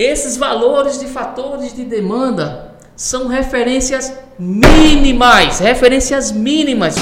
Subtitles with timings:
[0.00, 6.94] Esses valores de fatores de demanda são referências mínimas, referências mínimas.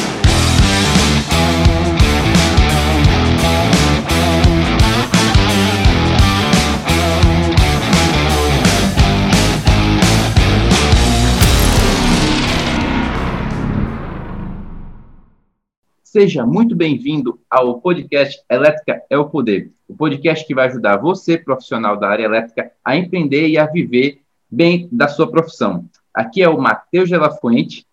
[16.16, 21.37] Seja muito bem-vindo ao podcast Elétrica é o Poder, o podcast que vai ajudar você,
[21.37, 25.84] profissional da área elétrica, a empreender e a viver bem da sua profissão.
[26.14, 27.84] Aqui é o Matheus de la Fuente.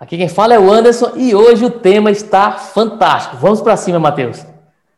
[0.00, 3.36] Aqui quem fala é o Anderson e hoje o tema está fantástico.
[3.36, 4.46] Vamos para cima, Matheus.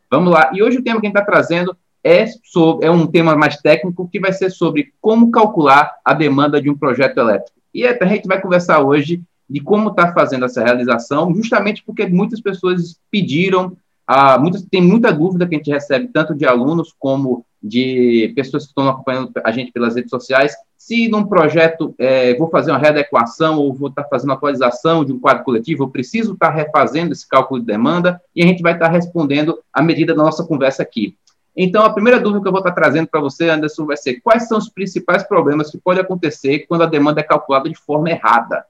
[0.09, 0.53] Vamos lá.
[0.55, 3.56] E hoje o tema que a gente está trazendo é, sobre, é um tema mais
[3.56, 7.59] técnico que vai ser sobre como calcular a demanda de um projeto elétrico.
[7.75, 12.41] E a gente vai conversar hoje de como está fazendo essa realização, justamente porque muitas
[12.41, 17.45] pessoas pediram, ah, muitas, tem muita dúvida que a gente recebe, tanto de alunos como
[17.62, 22.48] de pessoas que estão acompanhando a gente pelas redes sociais, se num projeto é, vou
[22.48, 26.34] fazer uma readequação ou vou estar tá fazendo atualização de um quadro coletivo, eu preciso
[26.34, 29.83] estar tá refazendo esse cálculo de demanda, e a gente vai estar tá respondendo à
[29.83, 31.17] medida da nossa conversa aqui.
[31.61, 34.20] Então, a primeira dúvida que eu vou estar tá trazendo para você, Anderson, vai ser
[34.20, 38.08] quais são os principais problemas que podem acontecer quando a demanda é calculada de forma
[38.08, 38.64] errada?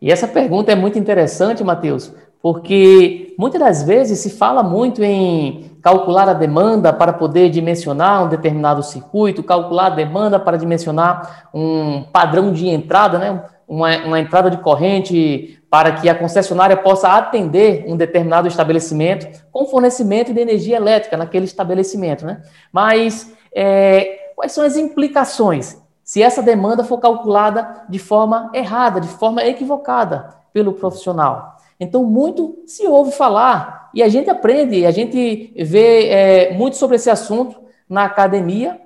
[0.00, 5.76] E essa pergunta é muito interessante, Matheus, porque muitas das vezes se fala muito em
[5.82, 12.02] calcular a demanda para poder dimensionar um determinado circuito, calcular a demanda para dimensionar um
[12.12, 13.42] padrão de entrada, né?
[13.66, 19.66] uma, uma entrada de corrente para que a concessionária possa atender um determinado estabelecimento com
[19.66, 22.24] fornecimento de energia elétrica naquele estabelecimento.
[22.24, 22.42] Né?
[22.72, 25.76] Mas é, quais são as implicações
[26.06, 31.56] se essa demanda for calculada de forma errada, de forma equivocada pelo profissional.
[31.80, 36.94] Então, muito se ouve falar e a gente aprende, a gente vê é, muito sobre
[36.94, 38.80] esse assunto na academia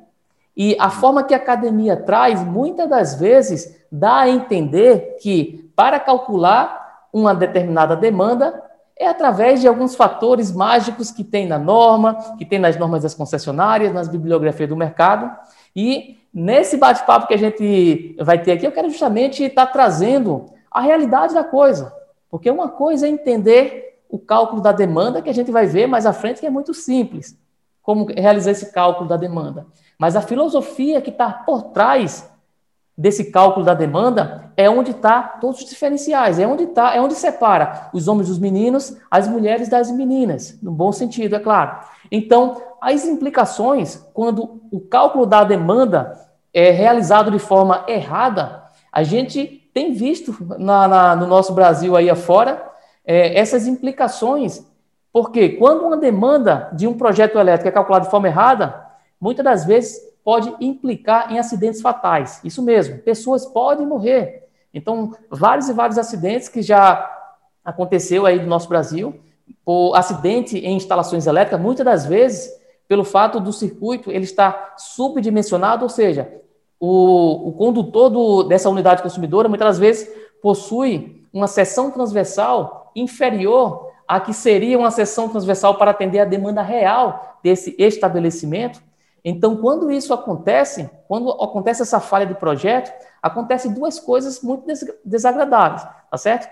[0.56, 6.00] e a forma que a academia traz, muitas das vezes, dá a entender que para
[6.00, 8.62] calcular uma determinada demanda
[8.96, 13.14] é através de alguns fatores mágicos que tem na norma, que tem nas normas das
[13.14, 15.30] concessionárias, nas bibliografias do mercado.
[15.74, 20.80] E nesse bate-papo que a gente vai ter aqui, eu quero justamente estar trazendo a
[20.80, 21.92] realidade da coisa.
[22.30, 26.06] Porque uma coisa é entender o cálculo da demanda, que a gente vai ver mais
[26.06, 27.38] à frente, que é muito simples,
[27.82, 29.66] como realizar esse cálculo da demanda.
[29.98, 32.29] Mas a filosofia que está por trás
[33.00, 37.14] desse cálculo da demanda é onde está todos os diferenciais, é onde está, é onde
[37.14, 41.78] separa os homens dos meninos, as mulheres das meninas, no bom sentido, é claro.
[42.12, 46.12] Então, as implicações, quando o cálculo da demanda
[46.52, 52.10] é realizado de forma errada, a gente tem visto na, na, no nosso Brasil aí
[52.10, 52.70] afora
[53.02, 54.62] é, essas implicações,
[55.10, 58.84] porque quando uma demanda de um projeto elétrico é calculada de forma errada,
[59.18, 62.40] muitas das vezes pode implicar em acidentes fatais.
[62.44, 64.48] Isso mesmo, pessoas podem morrer.
[64.72, 67.08] Então, vários e vários acidentes que já
[67.64, 69.20] aconteceu aí no nosso Brasil,
[69.64, 72.50] por acidente em instalações elétricas, muitas das vezes
[72.88, 76.28] pelo fato do circuito ele estar subdimensionado, ou seja,
[76.78, 80.10] o, o condutor do, dessa unidade consumidora muitas das vezes
[80.42, 86.62] possui uma seção transversal inferior à que seria uma seção transversal para atender a demanda
[86.62, 88.82] real desse estabelecimento.
[89.24, 92.92] Então, quando isso acontece, quando acontece essa falha de projeto,
[93.22, 94.66] acontece duas coisas muito
[95.04, 96.48] desagradáveis, tá certo?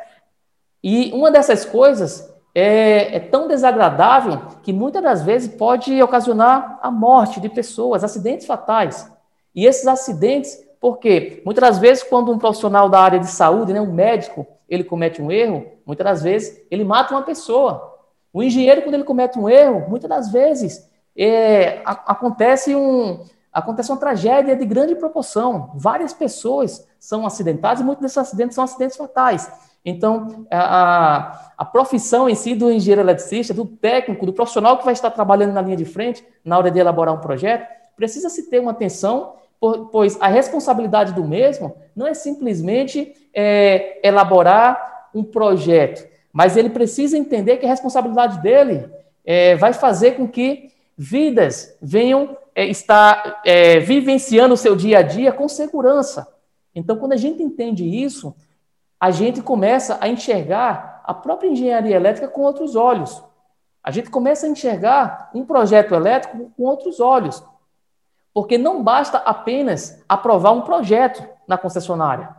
[0.83, 6.91] E uma dessas coisas é, é, tão desagradável que muitas das vezes pode ocasionar a
[6.91, 9.11] morte de pessoas, acidentes fatais.
[9.55, 13.81] E esses acidentes, porque muitas das vezes quando um profissional da área de saúde, né,
[13.81, 17.97] um médico, ele comete um erro, muitas das vezes ele mata uma pessoa.
[18.33, 20.88] O engenheiro, quando ele comete um erro, muitas das vezes
[21.19, 25.73] é, a, acontece um, acontece uma tragédia de grande proporção.
[25.75, 29.51] Várias pessoas são acidentadas e muitos desses acidentes são acidentes fatais.
[29.85, 34.93] Então, a, a profissão em si do engenheiro eletricista, do técnico, do profissional que vai
[34.93, 38.61] estar trabalhando na linha de frente na hora de elaborar um projeto, precisa se ter
[38.61, 39.35] uma atenção,
[39.91, 47.17] pois a responsabilidade do mesmo não é simplesmente é, elaborar um projeto, mas ele precisa
[47.17, 48.89] entender que a responsabilidade dele
[49.25, 55.03] é, vai fazer com que vidas venham é, estar é, vivenciando o seu dia a
[55.03, 56.27] dia com segurança.
[56.75, 58.35] Então, quando a gente entende isso,
[58.99, 63.23] a gente começa a enxergar a própria engenharia elétrica com outros olhos.
[63.81, 67.43] A gente começa a enxergar um projeto elétrico com outros olhos.
[68.35, 72.37] Porque não basta apenas aprovar um projeto na concessionária.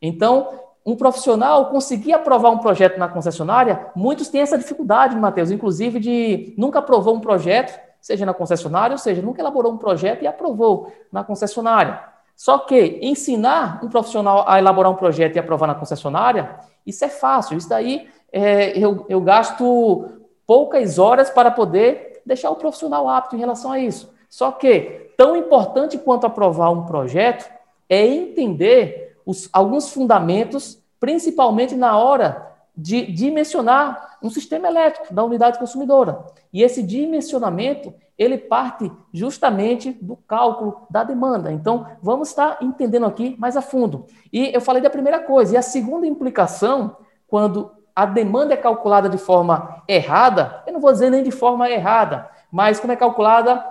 [0.00, 0.48] Então,
[0.86, 6.54] um profissional conseguir aprovar um projeto na concessionária, muitos têm essa dificuldade, Matheus, inclusive de
[6.56, 10.92] nunca aprovou um projeto seja na concessionária, ou seja, nunca elaborou um projeto e aprovou
[11.12, 12.02] na concessionária.
[12.34, 17.08] Só que ensinar um profissional a elaborar um projeto e aprovar na concessionária, isso é
[17.08, 17.58] fácil.
[17.58, 20.08] Isso daí é, eu, eu gasto
[20.46, 24.14] poucas horas para poder deixar o profissional apto em relação a isso.
[24.28, 27.50] Só que, tão importante quanto aprovar um projeto
[27.88, 32.46] é entender os, alguns fundamentos, principalmente na hora
[32.78, 36.24] de dimensionar um sistema elétrico da unidade consumidora.
[36.52, 41.50] E esse dimensionamento, ele parte justamente do cálculo da demanda.
[41.50, 44.06] Então, vamos estar entendendo aqui mais a fundo.
[44.32, 45.54] E eu falei da primeira coisa.
[45.54, 46.96] E a segunda implicação,
[47.26, 51.68] quando a demanda é calculada de forma errada, eu não vou dizer nem de forma
[51.68, 53.66] errada, mas como é calculada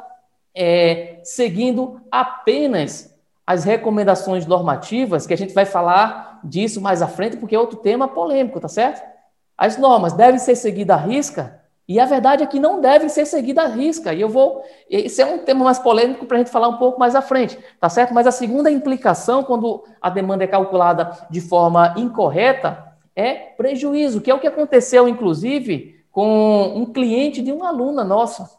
[0.54, 3.16] é, seguindo apenas
[3.46, 7.78] as recomendações normativas, que a gente vai falar disso mais à frente, porque é outro
[7.78, 9.04] tema polêmico, tá certo?
[9.58, 13.26] As normas devem ser seguidas à risca, e a verdade é que não devem ser
[13.26, 14.14] seguidas à risca.
[14.14, 14.66] E eu vou.
[14.90, 17.58] Esse é um tema mais polêmico para a gente falar um pouco mais à frente,
[17.80, 18.14] tá certo?
[18.14, 24.30] Mas a segunda implicação, quando a demanda é calculada de forma incorreta, é prejuízo, que
[24.30, 28.50] é o que aconteceu, inclusive, com um cliente de uma aluna nossa.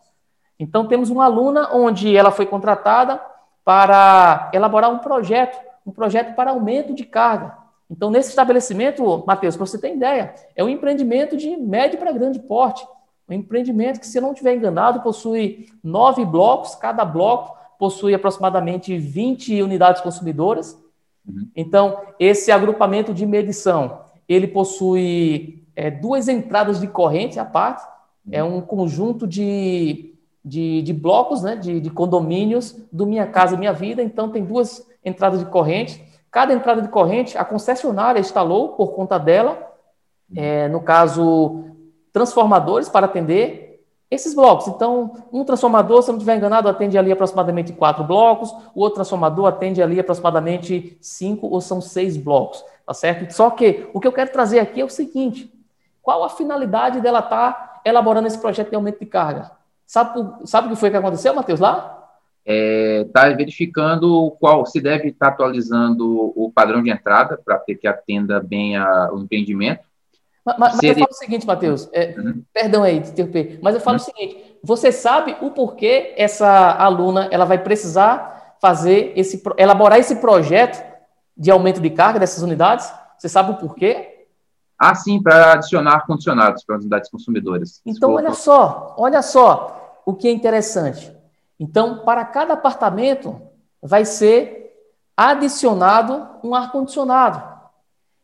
[0.59, 3.21] Então, temos uma aluna onde ela foi contratada
[3.63, 7.58] para elaborar um projeto, um projeto para aumento de carga.
[7.91, 12.39] Então, nesse estabelecimento, Matheus, para você ter ideia, é um empreendimento de médio para grande
[12.39, 12.87] porte.
[13.29, 19.63] Um empreendimento que, se não estiver enganado, possui nove blocos, cada bloco possui aproximadamente 20
[19.63, 20.79] unidades consumidoras.
[21.27, 21.49] Uhum.
[21.55, 27.87] Então, esse agrupamento de medição, ele possui é, duas entradas de corrente à parte,
[28.31, 30.09] é um conjunto de
[30.45, 34.03] de, de blocos, né, de, de, condomínios do Minha Casa Minha Vida.
[34.03, 36.03] Então, tem duas entradas de corrente.
[36.39, 39.73] Cada entrada de corrente, a concessionária instalou por conta dela,
[40.37, 41.65] é, no caso,
[42.13, 44.69] transformadores para atender esses blocos.
[44.69, 49.47] Então, um transformador, se não estiver enganado, atende ali aproximadamente quatro blocos, o outro transformador
[49.47, 53.29] atende ali aproximadamente cinco ou são seis blocos, tá certo?
[53.33, 55.53] Só que o que eu quero trazer aqui é o seguinte:
[56.01, 59.51] qual a finalidade dela estar tá elaborando esse projeto de aumento de carga?
[59.85, 61.98] Sabe, sabe o que foi que aconteceu, Matheus, lá?
[62.51, 67.87] Está é, verificando qual se deve estar tá atualizando o padrão de entrada para que
[67.87, 69.83] atenda bem a, o empreendimento.
[70.43, 72.43] Mas, mas eu falo o seguinte, Matheus, é, uhum.
[72.55, 74.03] perdão aí de interromper, mas eu falo uhum.
[74.03, 80.17] o seguinte: você sabe o porquê essa aluna ela vai precisar fazer esse, elaborar esse
[80.17, 80.83] projeto
[81.37, 82.91] de aumento de carga dessas unidades?
[83.19, 84.27] Você sabe o porquê?
[84.79, 87.83] Ah, sim, para adicionar condicionados para as unidades consumidoras.
[87.85, 91.18] Então, olha só, olha só o que é interessante.
[91.59, 93.41] Então, para cada apartamento
[93.83, 94.59] vai ser
[95.17, 97.59] adicionado um ar-condicionado.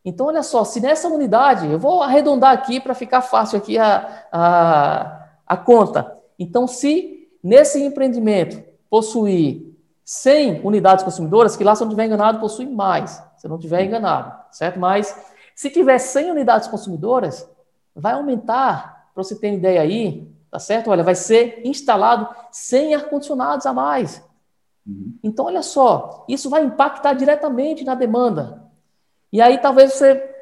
[0.04, 4.26] Então, olha só, se nessa unidade, eu vou arredondar aqui para ficar fácil aqui a,
[4.30, 6.16] a, a conta.
[6.38, 12.38] Então, se nesse empreendimento possuir 100 unidades consumidoras, que lá, se eu não estiver enganado,
[12.38, 14.78] possui mais, se eu não estiver enganado, certo?
[14.78, 15.16] Mas
[15.54, 17.48] se tiver 100 unidades consumidoras,
[17.96, 20.88] vai aumentar, para você ter ideia aí, tá certo?
[20.88, 24.22] Olha, vai ser instalado 100 ar-condicionados a mais.
[24.86, 25.18] Uhum.
[25.20, 28.62] Então, olha só, isso vai impactar diretamente na demanda.
[29.32, 30.32] E aí talvez você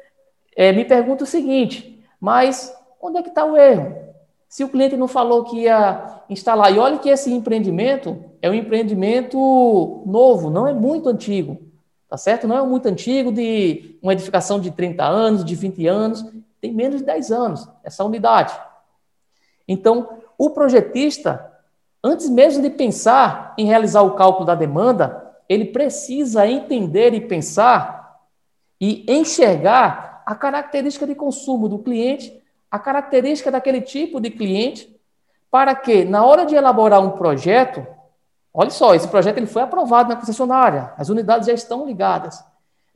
[0.55, 2.71] é, me pergunte o seguinte, mas
[3.01, 3.97] onde é que está o erro?
[4.47, 8.53] Se o cliente não falou que ia instalar, e olha que esse empreendimento é um
[8.53, 11.59] empreendimento novo, não é muito antigo.
[12.07, 12.47] Tá certo?
[12.47, 16.23] Não é muito antigo, de uma edificação de 30 anos, de 20 anos,
[16.61, 18.53] tem menos de 10 anos essa unidade.
[19.73, 21.51] Então, o projetista,
[22.03, 28.19] antes mesmo de pensar em realizar o cálculo da demanda, ele precisa entender e pensar
[28.79, 34.95] e enxergar a característica de consumo do cliente, a característica daquele tipo de cliente,
[35.51, 37.85] para que, na hora de elaborar um projeto,
[38.53, 42.43] Olha só, esse projeto ele foi aprovado na concessionária, as unidades já estão ligadas.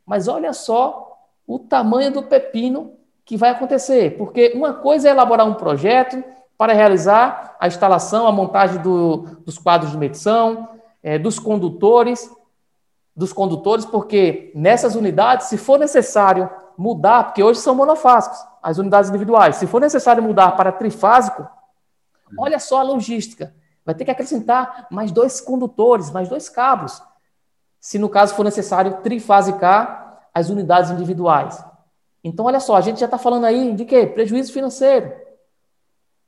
[0.06, 1.18] Mas olha só
[1.48, 2.94] o tamanho do pepino
[3.26, 6.24] que vai acontecer, porque uma coisa é elaborar um projeto
[6.58, 10.70] para realizar a instalação, a montagem do, dos quadros de medição,
[11.04, 12.30] é, dos condutores,
[13.16, 19.10] dos condutores, porque nessas unidades, se for necessário mudar, porque hoje são monofásicos, as unidades
[19.10, 21.48] individuais, se for necessário mudar para trifásico,
[22.38, 23.54] olha só a logística
[23.88, 27.02] vai ter que acrescentar mais dois condutores, mais dois cabos,
[27.80, 31.64] se no caso for necessário trifasicar as unidades individuais.
[32.22, 34.06] Então, olha só, a gente já está falando aí de quê?
[34.06, 35.14] Prejuízo financeiro.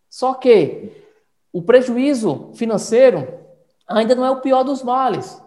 [0.10, 0.92] Só que
[1.54, 3.28] o prejuízo financeiro
[3.88, 5.42] ainda não é o pior dos males.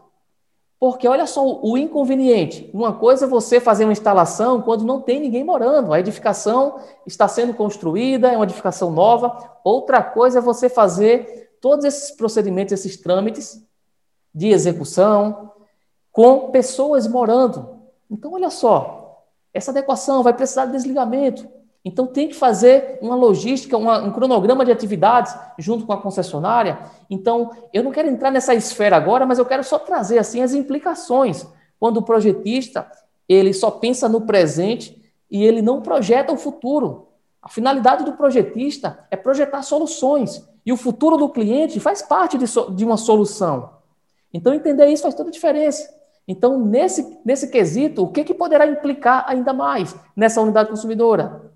[0.78, 2.68] Porque olha só o inconveniente.
[2.74, 5.92] Uma coisa é você fazer uma instalação quando não tem ninguém morando.
[5.92, 9.58] A edificação está sendo construída, é uma edificação nova.
[9.62, 13.64] Outra coisa é você fazer todos esses procedimentos, esses trâmites
[14.34, 15.52] de execução
[16.10, 17.80] com pessoas morando.
[18.10, 21.48] Então, olha só, essa adequação vai precisar de desligamento.
[21.84, 26.78] Então, tem que fazer uma logística, uma, um cronograma de atividades junto com a concessionária.
[27.10, 30.54] Então, eu não quero entrar nessa esfera agora, mas eu quero só trazer assim as
[30.54, 31.46] implicações.
[31.80, 32.86] Quando o projetista
[33.28, 37.08] ele só pensa no presente e ele não projeta o futuro.
[37.40, 40.46] A finalidade do projetista é projetar soluções.
[40.64, 43.70] E o futuro do cliente faz parte de, so, de uma solução.
[44.32, 45.88] Então, entender isso faz toda a diferença.
[46.26, 51.50] Então, nesse, nesse quesito, o que, que poderá implicar ainda mais nessa unidade consumidora?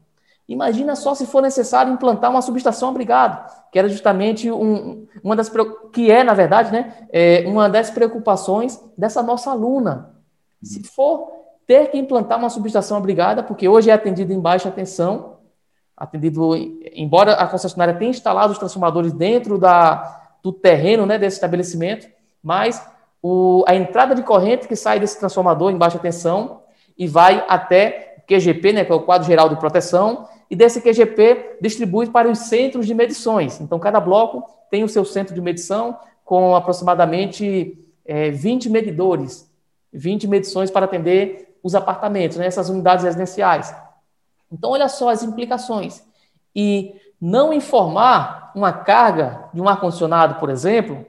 [0.48, 5.50] Imagina só se for necessário implantar uma subestação abrigada, que era justamente um, uma das
[5.92, 10.14] que é, na verdade, né, é uma das preocupações dessa nossa aluna.
[10.62, 11.32] Se for
[11.66, 15.38] ter que implantar uma subestação abrigada, porque hoje é atendido em baixa tensão,
[15.96, 16.54] atendido,
[16.94, 22.06] embora a concessionária tenha instalado os transformadores dentro da, do terreno né, desse estabelecimento,
[22.40, 22.86] mas
[23.20, 26.62] o, a entrada de corrente que sai desse transformador em baixa tensão
[26.96, 30.80] e vai até o QGP, né, que é o quadro geral de proteção, e desse
[30.80, 33.60] QGP distribui para os centros de medições.
[33.60, 39.50] Então, cada bloco tem o seu centro de medição com aproximadamente é, 20 medidores,
[39.92, 43.74] 20 medições para atender os apartamentos, né, essas unidades residenciais.
[44.50, 46.04] Então, olha só as implicações.
[46.54, 51.04] E não informar uma carga de um ar-condicionado, por exemplo,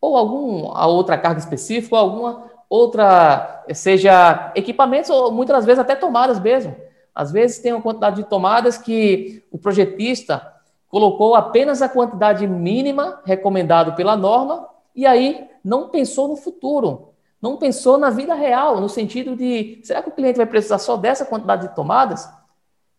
[0.00, 6.38] ou alguma outra carga específica, ou alguma outra, seja equipamentos, ou muitas vezes até tomadas
[6.40, 6.74] mesmo.
[7.18, 10.54] Às vezes tem uma quantidade de tomadas que o projetista
[10.88, 17.08] colocou apenas a quantidade mínima recomendada pela norma e aí não pensou no futuro,
[17.42, 20.96] não pensou na vida real, no sentido de será que o cliente vai precisar só
[20.96, 22.30] dessa quantidade de tomadas?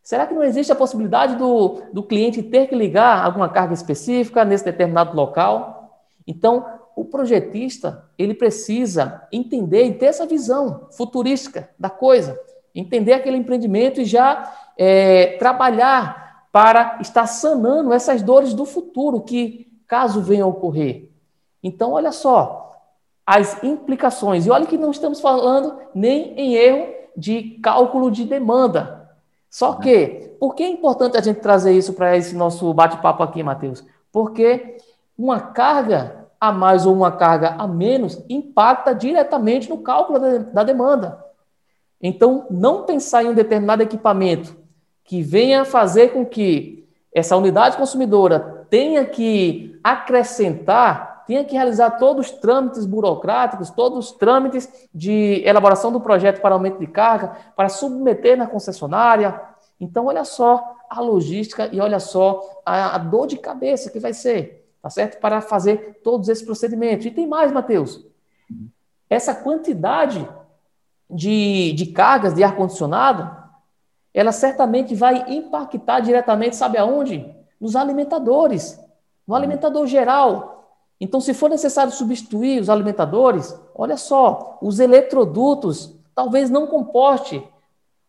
[0.03, 4.43] Será que não existe a possibilidade do, do cliente ter que ligar alguma carga específica
[4.43, 5.97] nesse determinado local?
[6.27, 12.37] Então, o projetista ele precisa entender e ter essa visão futurística da coisa
[12.79, 19.67] entender aquele empreendimento e já é, trabalhar para estar sanando essas dores do futuro que,
[19.87, 21.09] caso venham a ocorrer.
[21.63, 22.69] Então, olha só,
[23.25, 24.45] as implicações.
[24.45, 29.07] E olha que não estamos falando nem em erro de cálculo de demanda.
[29.49, 33.43] Só que, por que é importante a gente trazer isso para esse nosso bate-papo aqui,
[33.43, 33.83] Matheus?
[34.11, 34.77] Porque
[35.17, 40.19] uma carga a mais ou uma carga a menos impacta diretamente no cálculo
[40.53, 41.23] da demanda.
[42.01, 44.55] Então, não pensar em um determinado equipamento
[45.03, 52.27] que venha fazer com que essa unidade consumidora tenha que acrescentar, tenha que realizar todos
[52.27, 57.69] os trâmites burocráticos, todos os trâmites de elaboração do projeto para aumento de carga, para
[57.69, 59.41] submeter na concessionária.
[59.79, 64.13] Então, olha só a logística e olha só a, a dor de cabeça que vai
[64.13, 65.19] ser, tá certo?
[65.19, 67.05] Para fazer todos esses procedimentos.
[67.05, 68.05] E tem mais, Matheus.
[69.09, 70.27] Essa quantidade
[71.09, 73.37] de, de cargas de ar-condicionado,
[74.13, 77.25] ela certamente vai impactar diretamente, sabe aonde?
[77.59, 78.79] Nos alimentadores,
[79.27, 80.77] no alimentador geral.
[80.99, 87.41] Então, se for necessário substituir os alimentadores, olha só, os eletrodutos talvez não comporte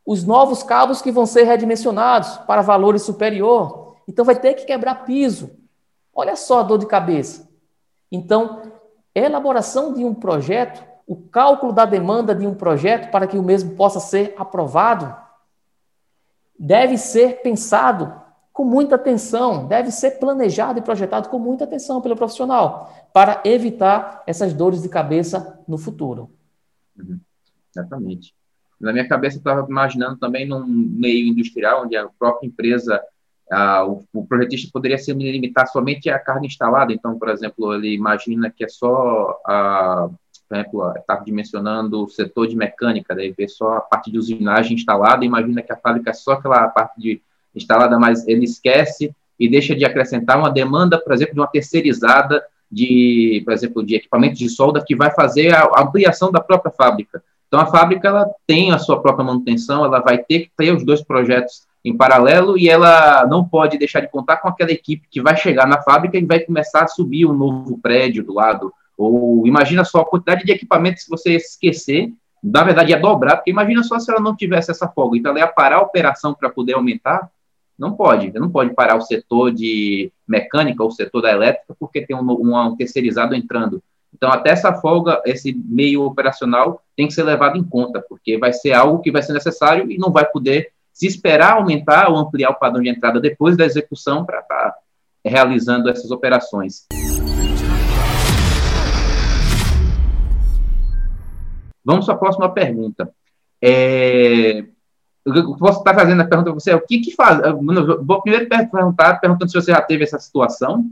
[0.04, 3.96] os novos cabos que vão ser redimensionados para valores superior.
[4.08, 5.50] Então, vai ter que quebrar piso.
[6.12, 7.48] Olha só a dor de cabeça.
[8.10, 8.62] Então,
[9.14, 13.74] elaboração de um projeto o cálculo da demanda de um projeto para que o mesmo
[13.74, 15.12] possa ser aprovado
[16.56, 18.14] deve ser pensado
[18.52, 24.22] com muita atenção, deve ser planejado e projetado com muita atenção pelo profissional, para evitar
[24.24, 26.30] essas dores de cabeça no futuro.
[26.96, 27.18] Uhum.
[27.74, 28.32] Exatamente.
[28.80, 33.02] Na minha cabeça, eu estava imaginando também num meio industrial, onde a própria empresa,
[33.50, 36.92] ah, o, o, projetista poderia se limitar somente à carga instalada.
[36.92, 40.08] Então, por exemplo, ele imagina que é só a
[40.50, 44.74] por exemplo, estava dimensionando o setor de mecânica, daí vê só a parte de usinagem
[44.74, 47.22] instalada, imagina que a fábrica é só aquela parte de
[47.54, 52.42] instalada, mas ele esquece e deixa de acrescentar uma demanda, por exemplo, de uma terceirizada
[52.70, 57.22] de, por exemplo, de equipamentos de solda que vai fazer a ampliação da própria fábrica.
[57.46, 60.84] Então, a fábrica ela tem a sua própria manutenção, ela vai ter que ter os
[60.84, 65.22] dois projetos em paralelo e ela não pode deixar de contar com aquela equipe que
[65.22, 69.46] vai chegar na fábrica e vai começar a subir um novo prédio do lado, ou
[69.46, 73.82] imagina só a quantidade de equipamentos que você esquecer, na verdade ia dobrar, porque imagina
[73.82, 75.16] só se ela não tivesse essa folga.
[75.16, 77.30] Então ela ia parar a operação para poder aumentar?
[77.78, 82.04] Não pode, não pode parar o setor de mecânica ou o setor da elétrica porque
[82.04, 83.82] tem um, um, um terceirizado entrando.
[84.14, 88.52] Então, até essa folga, esse meio operacional tem que ser levado em conta, porque vai
[88.52, 92.50] ser algo que vai ser necessário e não vai poder se esperar aumentar ou ampliar
[92.50, 94.74] o padrão de entrada depois da execução para estar tá
[95.24, 96.86] realizando essas operações.
[101.84, 103.10] Vamos a próxima pergunta.
[103.62, 104.64] É,
[105.24, 107.40] eu posso estar fazendo a pergunta para você, o que que faz?
[108.02, 110.84] Vou primeiro perguntar, perguntando se você já teve essa situação,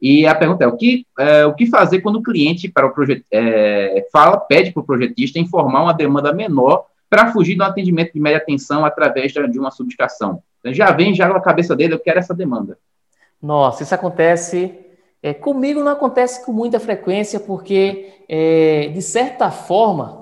[0.00, 2.90] e a pergunta é, o que, é, o que fazer quando o cliente para o
[2.90, 8.12] projet, é, fala, pede para o projetista informar uma demanda menor para fugir do atendimento
[8.12, 10.42] de média atenção através de uma subestação.
[10.58, 12.78] Então, já vem já na cabeça dele, eu quero essa demanda.
[13.40, 14.74] Nossa, isso acontece.
[15.22, 20.21] É, comigo não acontece com muita frequência, porque, é, de certa forma,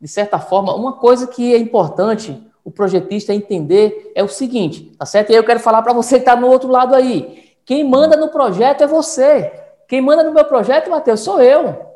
[0.00, 5.04] de certa forma, uma coisa que é importante o projetista entender é o seguinte, tá
[5.04, 5.30] certo?
[5.30, 7.54] E aí eu quero falar para você que está no outro lado aí.
[7.64, 9.52] Quem manda no projeto é você.
[9.86, 11.90] Quem manda no meu projeto, Matheus, sou eu.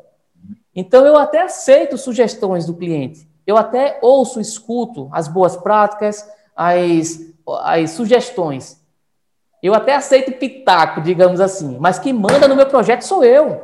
[0.75, 3.27] Então eu até aceito sugestões do cliente.
[3.47, 7.19] Eu até ouço, escuto as boas práticas, as,
[7.61, 8.81] as sugestões.
[9.61, 13.61] Eu até aceito pitaco, digamos assim, mas quem manda no meu projeto sou eu.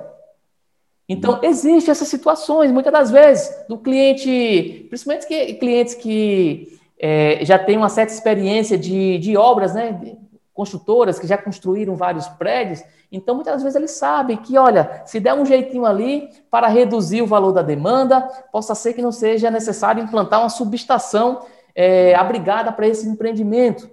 [1.11, 7.59] Então, existem essas situações, muitas das vezes, do cliente, principalmente que, clientes que é, já
[7.59, 10.15] têm uma certa experiência de, de obras, né?
[10.53, 15.33] Construtoras que já construíram vários prédios, então muitas vezes eles sabem que, olha, se der
[15.33, 20.01] um jeitinho ali para reduzir o valor da demanda, possa ser que não seja necessário
[20.01, 21.41] implantar uma subestação
[21.75, 23.89] é, abrigada para esse empreendimento.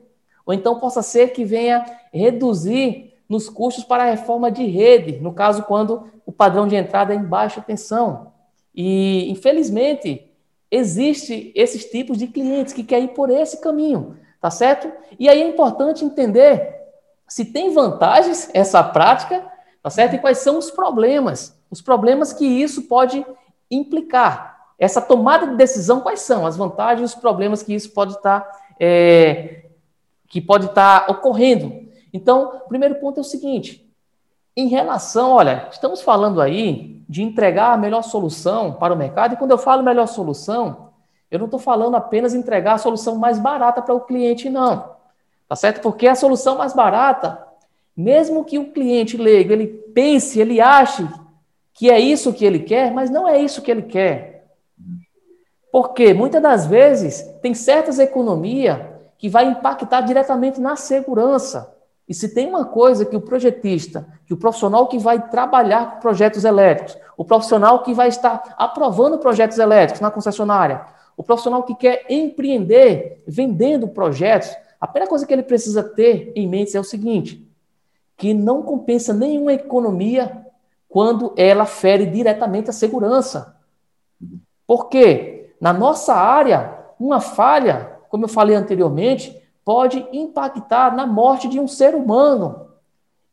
[0.46, 5.32] Ou então possa ser que venha reduzir nos custos para a reforma de rede, no
[5.32, 8.32] caso, quando o padrão de entrada é em baixa tensão.
[8.74, 10.30] E, infelizmente,
[10.70, 14.90] existe esses tipos de clientes que querem ir por esse caminho, tá certo?
[15.18, 16.76] E aí é importante entender
[17.26, 19.44] se tem vantagens essa prática,
[19.82, 20.14] tá certo?
[20.16, 23.24] E quais são os problemas, os problemas que isso pode
[23.70, 24.56] implicar.
[24.78, 28.48] Essa tomada de decisão, quais são as vantagens e os problemas que isso pode estar
[28.80, 29.64] é,
[30.28, 31.77] que pode estar tá ocorrendo.
[32.12, 33.86] Então, o primeiro ponto é o seguinte:
[34.56, 39.36] em relação, olha, estamos falando aí de entregar a melhor solução para o mercado, e
[39.36, 40.88] quando eu falo melhor solução,
[41.30, 44.96] eu não estou falando apenas entregar a solução mais barata para o cliente, não.
[45.48, 45.80] Tá certo?
[45.80, 47.42] Porque a solução mais barata,
[47.96, 51.08] mesmo que o cliente leigo, ele pense, ele ache
[51.72, 54.48] que é isso que ele quer, mas não é isso que ele quer.
[55.70, 58.78] Porque muitas das vezes tem certas economias
[59.16, 61.77] que vai impactar diretamente na segurança.
[62.08, 66.00] E se tem uma coisa que o projetista, que o profissional que vai trabalhar com
[66.00, 71.74] projetos elétricos, o profissional que vai estar aprovando projetos elétricos na concessionária, o profissional que
[71.74, 76.84] quer empreender vendendo projetos, a primeira coisa que ele precisa ter em mente é o
[76.84, 77.46] seguinte:
[78.16, 80.46] que não compensa nenhuma economia
[80.88, 83.56] quando ela fere diretamente a segurança.
[84.66, 85.52] Por quê?
[85.60, 91.68] Na nossa área, uma falha como eu falei anteriormente, pode impactar na morte de um
[91.68, 92.70] ser humano.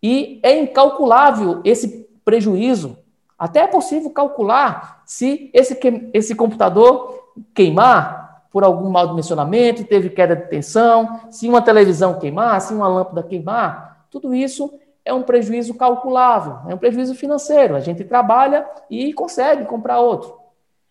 [0.03, 2.97] E é incalculável esse prejuízo.
[3.39, 5.79] Até é possível calcular se esse,
[6.13, 12.59] esse computador queimar por algum mal dimensionamento, teve queda de tensão, se uma televisão queimar,
[12.59, 14.05] se uma lâmpada queimar.
[14.11, 17.77] Tudo isso é um prejuízo calculável, é um prejuízo financeiro.
[17.77, 20.37] A gente trabalha e consegue comprar outro.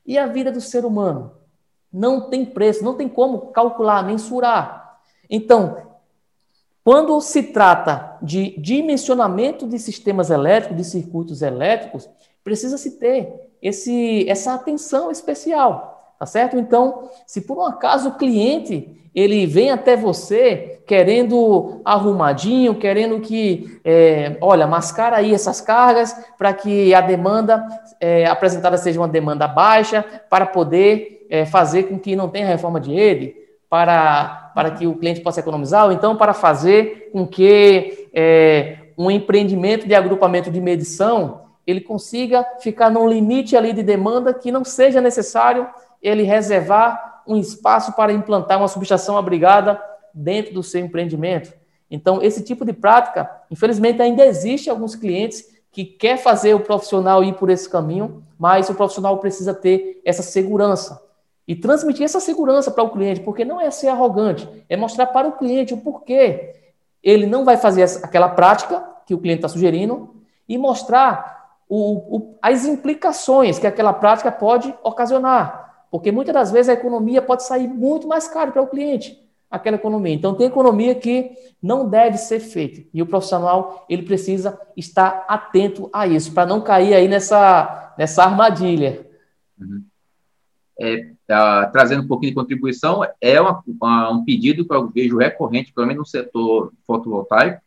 [0.07, 1.33] E a vida do ser humano?
[1.93, 4.84] Não tem preço, não tem como calcular, mensurar.
[5.29, 5.77] Então,
[6.83, 12.09] quando se trata de dimensionamento de sistemas elétricos, de circuitos elétricos,
[12.43, 16.59] precisa-se ter esse, essa atenção especial, tá certo?
[16.59, 23.81] Então, se por um acaso o cliente ele vem até você querendo arrumadinho, querendo que,
[23.85, 27.65] é, olha, mascara aí essas cargas para que a demanda
[28.01, 32.81] é, apresentada seja uma demanda baixa, para poder é, fazer com que não tenha reforma
[32.81, 33.37] de rede,
[33.71, 39.11] para, para que o cliente possa economizar, ou então para fazer com que é, um
[39.11, 44.65] empreendimento de agrupamento de medição ele consiga ficar num limite ali de demanda que não
[44.65, 45.67] seja necessário
[46.03, 49.81] ele reservar um espaço para implantar uma subestação abrigada
[50.13, 51.53] dentro do seu empreendimento.
[51.91, 57.25] Então, esse tipo de prática, infelizmente, ainda existe alguns clientes que quer fazer o profissional
[57.25, 61.01] ir por esse caminho, mas o profissional precisa ter essa segurança.
[61.47, 65.29] E transmitir essa segurança para o cliente, porque não é ser arrogante, é mostrar para
[65.29, 66.55] o cliente o porquê
[67.03, 70.15] ele não vai fazer aquela prática que o cliente está sugerindo
[70.49, 75.85] e mostrar o, o, as implicações que aquela prática pode ocasionar.
[75.91, 79.77] Porque muitas das vezes a economia pode sair muito mais caro para o cliente, aquela
[79.77, 80.15] economia.
[80.15, 82.83] Então tem economia que não deve ser feita.
[82.93, 88.25] E o profissional, ele precisa estar atento a isso, para não cair aí nessa, nessa
[88.25, 89.07] armadilha.
[89.61, 89.85] Uhum
[90.79, 95.19] é, tá, trazendo um pouquinho de contribuição, é uma, uma, um pedido que eu vejo
[95.19, 97.61] recorrente, pelo menos no setor fotovoltaico,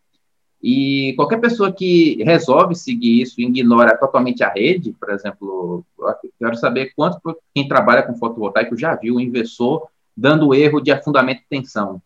[0.61, 5.85] E qualquer pessoa que resolve seguir isso ignora totalmente a rede, por exemplo,
[6.39, 11.41] quero saber quanto quem trabalha com fotovoltaico já viu um inversor dando erro de afundamento
[11.41, 12.01] de tensão.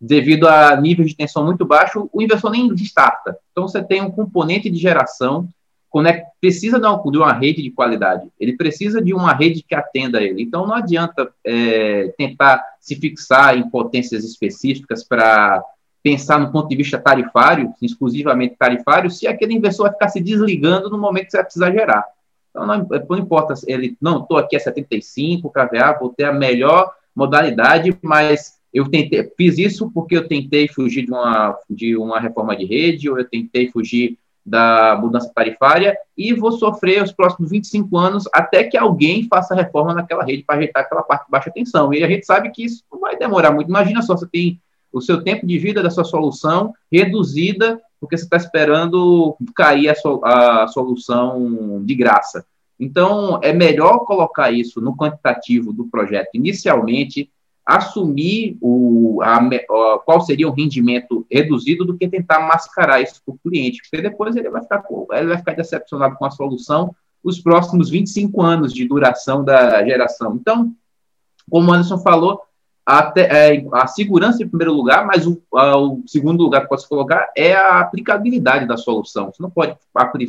[0.00, 3.38] Devido a nível de tensão muito baixo, o inversor nem starta.
[3.52, 5.48] Então, você tem um componente de geração
[5.90, 9.74] conect, precisa de uma, de uma, rede de qualidade, ele precisa de uma rede que
[9.74, 10.42] atenda ele.
[10.42, 15.62] Então, não adianta é, tentar se fixar em potências específicas para
[16.02, 20.88] pensar no ponto de vista tarifário, exclusivamente tarifário, se aquele inversor vai ficar se desligando
[20.88, 22.04] no momento que você vai precisar gerar.
[22.50, 26.90] Então, não, não importa, ele, não, estou aqui a 75 kVA, vou ter a melhor
[27.14, 32.56] modalidade, mas eu tentei, fiz isso porque eu tentei fugir de uma, de uma reforma
[32.56, 37.96] de rede, ou eu tentei fugir da mudança tarifária e vou sofrer os próximos 25
[37.96, 41.92] anos até que alguém faça reforma naquela rede para ajeitar aquela parte de baixa tensão.
[41.92, 43.68] E a gente sabe que isso não vai demorar muito.
[43.68, 44.60] Imagina só, você tem
[44.92, 49.94] o seu tempo de vida da sua solução reduzida porque você está esperando cair a,
[49.94, 52.44] so, a solução de graça.
[52.78, 57.30] Então, é melhor colocar isso no quantitativo do projeto inicialmente,
[57.64, 63.38] assumir o, a, qual seria o rendimento reduzido do que tentar mascarar isso para o
[63.38, 67.90] cliente, porque depois ele vai, ficar, ele vai ficar decepcionado com a solução os próximos
[67.90, 70.36] 25 anos de duração da geração.
[70.40, 70.74] Então,
[71.50, 72.40] como o Anderson falou,
[72.84, 76.88] a, é, a segurança em primeiro lugar, mas o, a, o, segundo lugar que pode
[76.88, 79.26] colocar é a aplicabilidade da solução.
[79.26, 79.76] Você não pode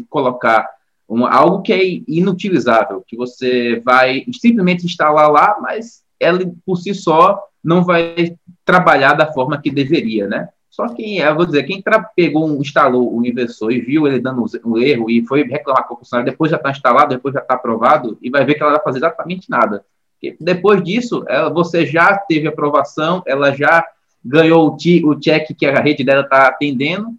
[0.09, 0.69] colocar
[1.07, 6.93] uma, algo que é inutilizável, que você vai simplesmente instalar lá, mas ela por si
[6.93, 10.49] só não vai trabalhar da forma que deveria, né?
[10.69, 11.83] Só que, eu vou dizer, quem
[12.15, 15.95] pegou, um, instalou o inversor e viu ele dando um erro e foi reclamar com
[15.95, 18.71] a concessionária, depois já está instalado, depois já está aprovado, e vai ver que ela
[18.71, 19.83] vai fazer exatamente nada.
[20.13, 23.85] Porque depois disso, ela, você já teve aprovação, ela já
[24.23, 27.15] ganhou o, ti, o check que a rede dela está atendendo,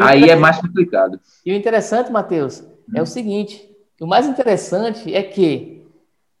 [0.00, 1.20] aí é mais complicado.
[1.44, 3.06] E o interessante, Matheus, é o hum.
[3.06, 3.68] seguinte,
[4.00, 5.81] o mais interessante é que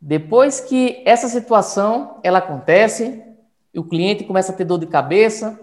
[0.04, 3.22] depois que essa situação ela acontece,
[3.72, 5.56] o cliente começa a ter dor de cabeça,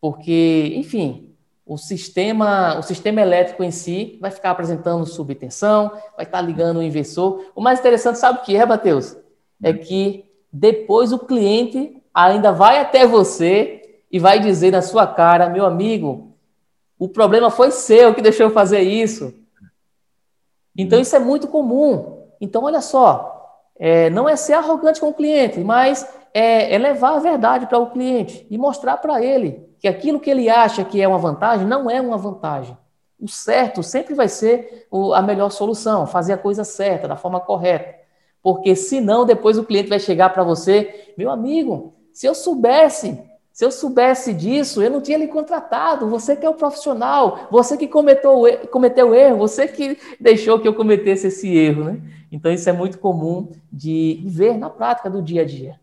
[0.00, 1.34] porque, enfim,
[1.66, 6.82] o sistema, o sistema elétrico em si vai ficar apresentando subtensão, vai estar ligando o
[6.84, 7.46] inversor.
[7.52, 9.16] O mais interessante, sabe o que é, Matheus?
[9.60, 15.48] É que depois o cliente ainda vai até você e vai dizer na sua cara,
[15.48, 16.32] meu amigo,
[16.96, 19.34] o problema foi seu que deixou eu fazer isso.
[20.76, 22.28] Então isso é muito comum.
[22.40, 23.33] Então olha só,
[23.76, 27.78] é, não é ser arrogante com o cliente, mas é, é levar a verdade para
[27.78, 31.66] o cliente e mostrar para ele que aquilo que ele acha que é uma vantagem
[31.66, 32.76] não é uma vantagem.
[33.20, 37.94] O certo sempre vai ser a melhor solução, fazer a coisa certa, da forma correta.
[38.42, 43.22] Porque senão depois o cliente vai chegar para você, meu amigo, se eu soubesse,
[43.54, 46.08] se eu soubesse disso, eu não tinha lhe contratado.
[46.08, 50.74] Você que é o profissional, você que cometeu, cometeu erro, você que deixou que eu
[50.74, 52.00] cometesse esse erro, né?
[52.32, 55.78] Então, isso é muito comum de ver na prática do dia a dia.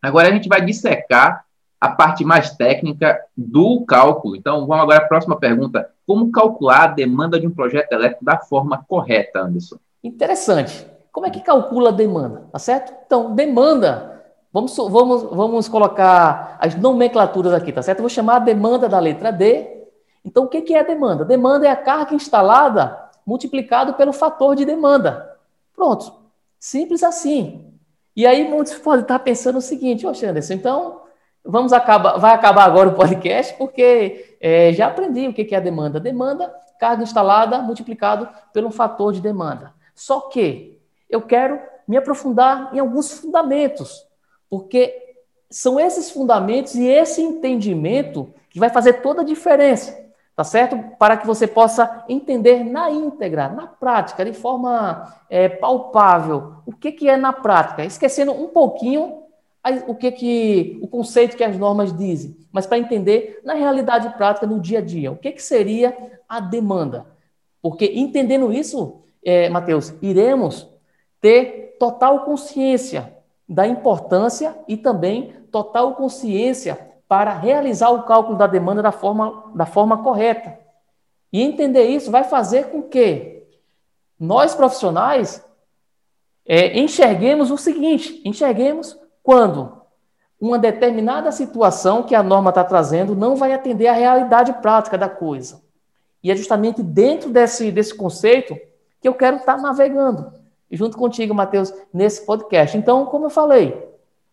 [0.00, 1.44] Agora a gente vai dissecar
[1.78, 4.34] a parte mais técnica do cálculo.
[4.34, 5.90] Então, vamos agora à próxima pergunta.
[6.06, 9.76] Como calcular a demanda de um projeto elétrico da forma correta, Anderson?
[10.02, 10.89] Interessante.
[11.12, 12.48] Como é que calcula a demanda?
[12.52, 12.94] Tá certo?
[13.06, 14.22] Então, demanda.
[14.52, 17.98] Vamos, vamos, vamos colocar as nomenclaturas aqui, tá certo?
[17.98, 19.80] Eu vou chamar a demanda da letra D
[20.24, 21.24] então, o que é a demanda?
[21.24, 25.36] Demanda é a carga instalada multiplicado pelo fator de demanda.
[25.74, 26.12] Pronto.
[26.58, 27.74] Simples assim.
[28.14, 31.02] E aí muitos podem estar pensando o seguinte, ô Anderson, então
[31.44, 35.60] vamos acabar, vai acabar agora o podcast, porque é, já aprendi o que é a
[35.60, 35.98] demanda.
[35.98, 39.72] Demanda, carga instalada multiplicado pelo fator de demanda.
[39.94, 40.79] Só que
[41.10, 44.06] eu quero me aprofundar em alguns fundamentos,
[44.48, 44.94] porque
[45.50, 50.00] são esses fundamentos e esse entendimento que vai fazer toda a diferença
[50.40, 50.78] tá certo?
[50.98, 56.92] Para que você possa entender na íntegra, na prática, de forma é, palpável, o que,
[56.92, 59.20] que é na prática, esquecendo um pouquinho
[59.86, 64.46] o que, que o conceito que as normas dizem, mas para entender na realidade prática,
[64.46, 65.94] no dia a dia, o que, que seria
[66.26, 67.04] a demanda.
[67.60, 70.69] Porque entendendo isso, é, Mateus, iremos
[71.20, 73.16] ter total consciência
[73.48, 79.66] da importância e também total consciência para realizar o cálculo da demanda da forma, da
[79.66, 80.58] forma correta.
[81.32, 83.42] E entender isso vai fazer com que
[84.18, 85.44] nós profissionais
[86.46, 89.80] é, enxerguemos o seguinte: enxerguemos quando
[90.40, 95.08] uma determinada situação que a norma está trazendo não vai atender à realidade prática da
[95.08, 95.60] coisa.
[96.22, 98.56] E é justamente dentro desse, desse conceito
[99.00, 100.32] que eu quero estar navegando,
[100.70, 102.76] junto contigo, Matheus, nesse podcast.
[102.76, 103.90] Então, como eu falei,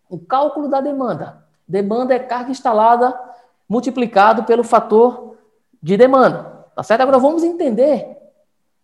[0.09, 1.43] o cálculo da demanda.
[1.67, 3.17] Demanda é carga instalada
[3.67, 5.35] multiplicado pelo fator
[5.81, 6.65] de demanda.
[6.75, 7.01] Tá certo?
[7.01, 8.17] Agora vamos entender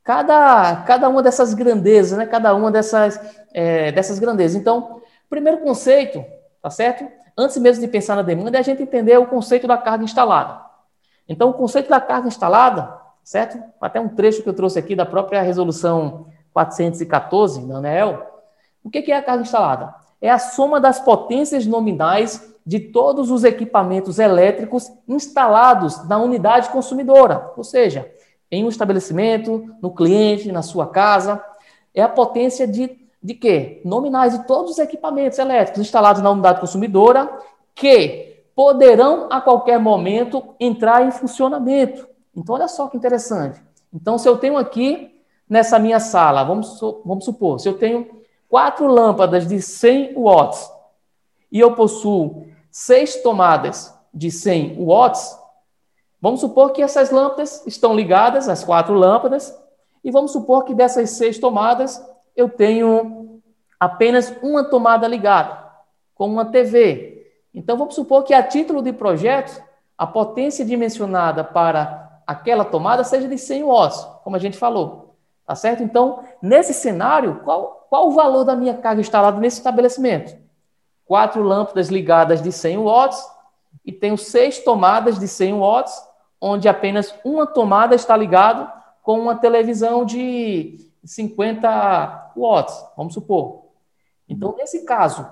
[0.04, 2.26] cada, cada uma dessas grandezas, né?
[2.26, 3.20] Cada uma dessas,
[3.54, 4.60] é, dessas grandezas.
[4.60, 6.24] Então, primeiro conceito,
[6.62, 7.08] tá certo?
[7.38, 10.62] Antes mesmo de pensar na demanda, é a gente entender o conceito da carga instalada.
[11.28, 13.62] Então, o conceito da carga instalada, certo?
[13.80, 18.22] Até um trecho que eu trouxe aqui da própria resolução 414 da ANEEL.
[18.84, 19.96] O que é a carga instalada?
[20.22, 27.52] É a soma das potências nominais de todos os equipamentos elétricos instalados na unidade consumidora,
[27.58, 28.10] ou seja,
[28.50, 31.44] em um estabelecimento, no cliente, na sua casa.
[31.94, 33.82] É a potência de, de quê?
[33.84, 37.30] Nominais de todos os equipamentos elétricos instalados na unidade consumidora
[37.76, 42.08] que poderão a qualquer momento entrar em funcionamento.
[42.36, 43.62] Então, olha só que interessante.
[43.94, 45.13] Então, se eu tenho aqui
[45.50, 50.72] nessa minha sala, vamos, vamos supor, se eu tenho quatro lâmpadas de 100 watts
[51.52, 55.38] e eu possuo seis tomadas de 100 watts,
[56.22, 59.56] vamos supor que essas lâmpadas estão ligadas, as quatro lâmpadas,
[60.04, 62.04] e vamos supor que dessas seis tomadas
[62.36, 63.42] eu tenho
[63.80, 65.64] apenas uma tomada ligada,
[66.16, 67.32] com uma TV.
[67.54, 69.62] Então vamos supor que a título de projeto,
[69.98, 75.03] a potência dimensionada para aquela tomada seja de 100 watts, como a gente falou.
[75.46, 75.84] Tá certo?
[75.84, 80.44] Então, nesse cenário, qual, qual o valor da minha carga instalada nesse estabelecimento?
[81.06, 83.24] quatro lâmpadas ligadas de 100 watts
[83.86, 85.94] e tenho seis tomadas de 100 watts,
[86.40, 93.66] onde apenas uma tomada está ligada com uma televisão de 50 watts, vamos supor.
[94.28, 95.28] Então, nesse caso,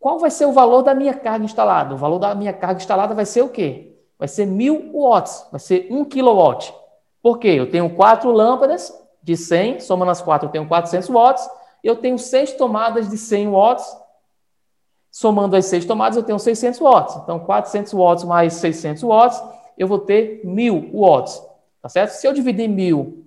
[0.00, 1.94] qual vai ser o valor da minha carga instalada?
[1.94, 3.96] O valor da minha carga instalada vai ser o quê?
[4.18, 6.72] Vai ser 1000 watts, vai ser 1 kW.
[7.22, 7.48] Por quê?
[7.48, 8.92] Eu tenho quatro lâmpadas
[9.24, 11.48] de 100, somando as quatro eu tenho 400 watts,
[11.82, 14.04] eu tenho seis tomadas de 100 watts,
[15.14, 17.14] Somando as seis tomadas, eu tenho 600 watts.
[17.22, 19.40] Então, 400 watts mais 600 watts,
[19.78, 21.40] eu vou ter 1.000 watts.
[21.80, 22.10] Tá certo?
[22.10, 23.22] Se eu dividir 1.000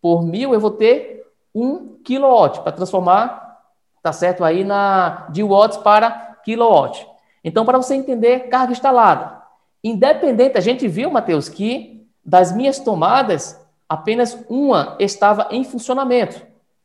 [0.00, 3.60] por 1.000, eu vou ter 1 kW para transformar,
[4.02, 4.44] tá certo?
[4.44, 7.06] Aí na, de watts para kilowatt.
[7.44, 9.42] Então, para você entender carga instalada.
[9.84, 16.44] Independente, a gente viu, Matheus, que das minhas tomadas, apenas uma estava em funcionamento.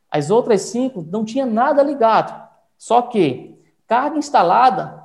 [0.09, 2.49] As outras cinco não tinha nada ligado.
[2.77, 3.51] Só que
[3.91, 5.03] Carga instalada,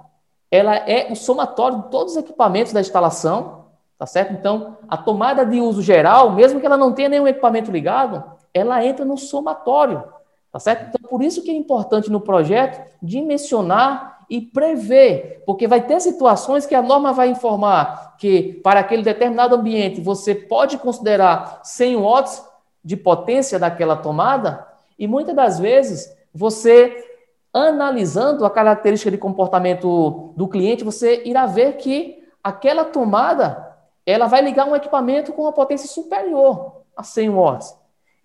[0.48, 3.64] ela é o somatório de todos os equipamentos da instalação,
[3.98, 4.32] tá certo?
[4.32, 8.22] Então, a tomada de uso geral, mesmo que ela não tenha nenhum equipamento ligado,
[8.54, 10.04] ela entra no somatório,
[10.52, 10.86] tá certo?
[10.86, 16.66] Então, por isso que é importante no projeto dimensionar e prever, porque vai ter situações
[16.66, 22.44] que a norma vai informar que para aquele determinado ambiente você pode considerar 100 watts
[22.84, 24.66] de potência daquela tomada,
[24.98, 27.04] e muitas das vezes você
[27.52, 34.42] analisando a característica de comportamento do cliente, você irá ver que aquela tomada ela vai
[34.42, 37.76] ligar um equipamento com uma potência superior a 100 watts.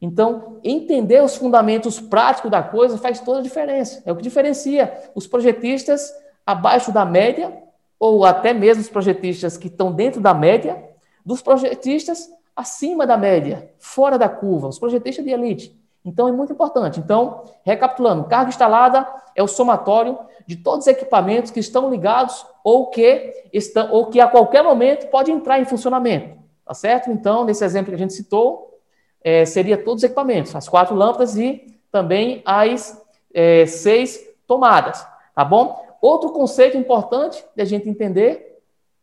[0.01, 4.01] Então, entender os fundamentos práticos da coisa faz toda a diferença.
[4.03, 6.11] É o que diferencia os projetistas
[6.45, 7.61] abaixo da média,
[7.99, 10.83] ou até mesmo os projetistas que estão dentro da média,
[11.23, 15.79] dos projetistas acima da média, fora da curva, os projetistas de elite.
[16.03, 16.99] Então é muito importante.
[16.99, 22.87] Então, recapitulando, carga instalada é o somatório de todos os equipamentos que estão ligados ou
[22.87, 27.11] que estão ou que a qualquer momento pode entrar em funcionamento, tá certo?
[27.11, 28.70] Então, nesse exemplo que a gente citou,
[29.23, 33.01] é, seria todos os equipamentos, as quatro lâmpadas e também as
[33.33, 35.05] é, seis tomadas,
[35.35, 35.85] tá bom?
[36.01, 38.59] Outro conceito importante de a gente entender,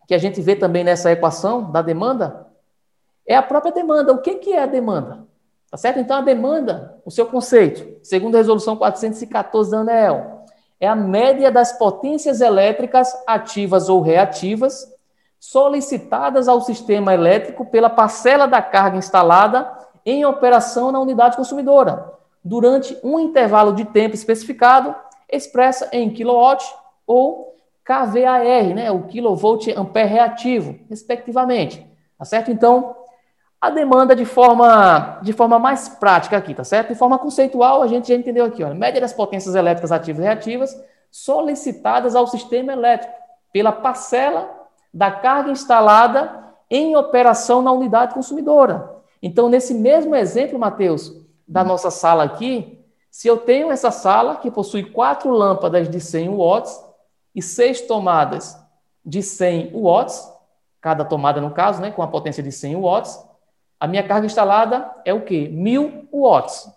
[0.07, 2.47] que a gente vê também nessa equação da demanda,
[3.27, 4.13] é a própria demanda.
[4.13, 5.27] O que, que é a demanda?
[5.71, 6.01] Tá certo?
[6.01, 10.45] Então, a demanda, o seu conceito, segundo a resolução 414 da ANEEL,
[10.81, 14.91] é a média das potências elétricas ativas ou reativas
[15.39, 19.71] solicitadas ao sistema elétrico pela parcela da carga instalada
[20.11, 24.95] em operação na unidade consumidora, durante um intervalo de tempo especificado,
[25.31, 26.57] expressa em kW
[27.07, 31.87] ou kVAR, né, o kilovolt ampere reativo, respectivamente.
[32.19, 32.51] Tá certo?
[32.51, 32.97] Então,
[33.61, 36.89] a demanda de forma, de forma mais prática aqui, tá certo?
[36.89, 40.25] De forma conceitual, a gente já entendeu aqui, ó, média das potências elétricas ativas e
[40.25, 43.13] reativas solicitadas ao sistema elétrico
[43.53, 44.49] pela parcela
[44.93, 48.98] da carga instalada em operação na unidade consumidora.
[49.23, 51.13] Então, nesse mesmo exemplo, Matheus,
[51.47, 56.29] da nossa sala aqui, se eu tenho essa sala que possui quatro lâmpadas de 100
[56.29, 56.81] watts
[57.35, 58.57] e seis tomadas
[59.05, 60.31] de 100 watts,
[60.81, 63.19] cada tomada no caso, né, com a potência de 100 watts,
[63.81, 65.49] a minha carga instalada é o quê?
[65.49, 66.71] 1000 watts.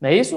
[0.00, 0.36] Não é isso?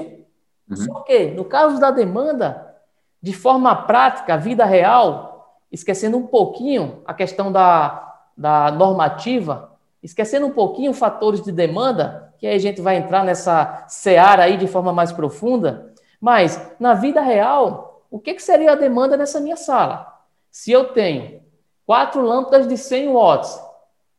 [0.68, 0.76] Uhum.
[0.76, 2.76] Só que, no caso da demanda,
[3.22, 10.52] de forma prática, vida real, esquecendo um pouquinho a questão da, da normativa, esquecendo um
[10.52, 14.92] pouquinho fatores de demanda, que aí a gente vai entrar nessa seara aí de forma
[14.92, 20.06] mais profunda, mas na vida real, o que, que seria a demanda nessa minha sala?
[20.50, 21.42] Se eu tenho
[21.86, 23.60] quatro lâmpadas de 100 watts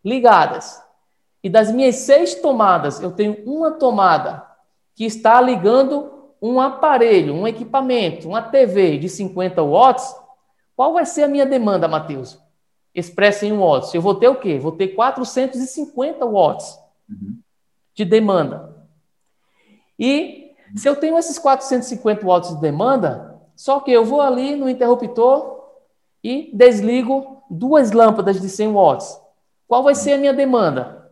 [0.04, 0.82] ligadas
[1.44, 4.46] e das minhas seis tomadas eu tenho uma tomada
[4.96, 10.16] que está ligando um aparelho, um equipamento, uma TV de 50 watts,
[10.76, 12.40] qual vai ser a minha demanda, Matheus?
[13.00, 13.94] Expressa em watts.
[13.94, 14.58] Eu vou ter o quê?
[14.58, 16.80] Vou ter 450 watts
[17.10, 17.38] uhum.
[17.94, 18.76] de demanda.
[20.00, 24.70] E se eu tenho esses 450 watts de demanda, só que eu vou ali no
[24.70, 25.66] interruptor
[26.24, 29.22] e desligo duas lâmpadas de 100 watts.
[29.68, 31.12] Qual vai ser a minha demanda?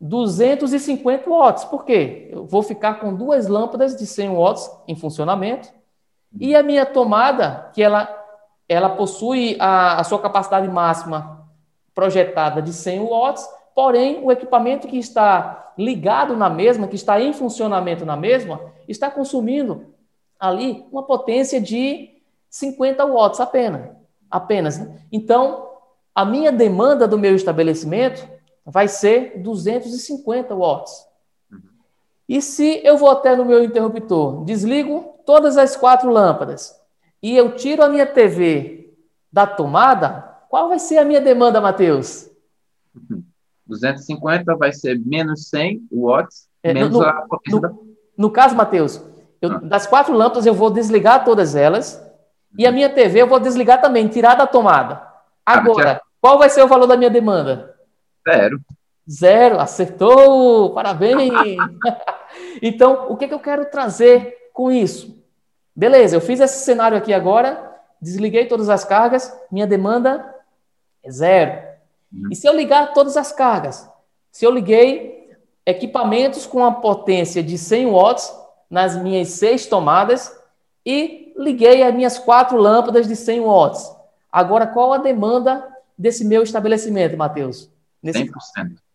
[0.00, 1.64] 250 watts.
[1.64, 2.28] Por quê?
[2.30, 5.72] Eu vou ficar com duas lâmpadas de 100 watts em funcionamento
[6.38, 8.04] e a minha tomada, que ela,
[8.68, 11.46] ela possui a, a sua capacidade máxima
[11.94, 17.32] projetada de 100 watts, porém o equipamento que está ligado na mesma, que está em
[17.32, 19.94] funcionamento na mesma, está consumindo
[20.38, 22.10] ali uma potência de
[22.50, 23.90] 50 watts apenas.
[24.30, 24.78] apenas.
[24.78, 25.00] Né?
[25.10, 25.68] Então,
[26.14, 28.28] a minha demanda do meu estabelecimento
[28.64, 31.06] vai ser 250 watts.
[32.28, 36.80] E se eu vou até no meu interruptor, desligo todas as quatro lâmpadas
[37.24, 38.92] e eu tiro a minha TV
[39.32, 42.30] da tomada, qual vai ser a minha demanda, Matheus?
[43.66, 47.74] 250 vai ser menos 100 watts, é, menos no, a potência no, da...
[48.18, 49.02] no caso, Matheus,
[49.42, 49.58] ah.
[49.62, 51.98] das quatro lâmpadas eu vou desligar todas elas
[52.58, 54.96] e a minha TV eu vou desligar também, tirar da tomada.
[55.46, 57.74] Ah, Agora, qual vai ser o valor da minha demanda?
[58.28, 58.60] Zero.
[59.10, 60.74] Zero, acertou!
[60.74, 61.32] Parabéns!
[62.60, 65.23] então, o que, que eu quero trazer com isso?
[65.74, 70.34] Beleza, eu fiz esse cenário aqui agora, desliguei todas as cargas, minha demanda
[71.02, 71.62] é zero.
[72.12, 72.28] Uhum.
[72.30, 73.88] E se eu ligar todas as cargas?
[74.30, 75.14] Se eu liguei
[75.66, 78.32] equipamentos com a potência de 100 watts
[78.70, 80.36] nas minhas seis tomadas
[80.84, 83.90] e liguei as minhas quatro lâmpadas de 100 watts.
[84.30, 87.70] Agora, qual a demanda desse meu estabelecimento, Matheus?
[88.02, 88.32] Nesse 100%.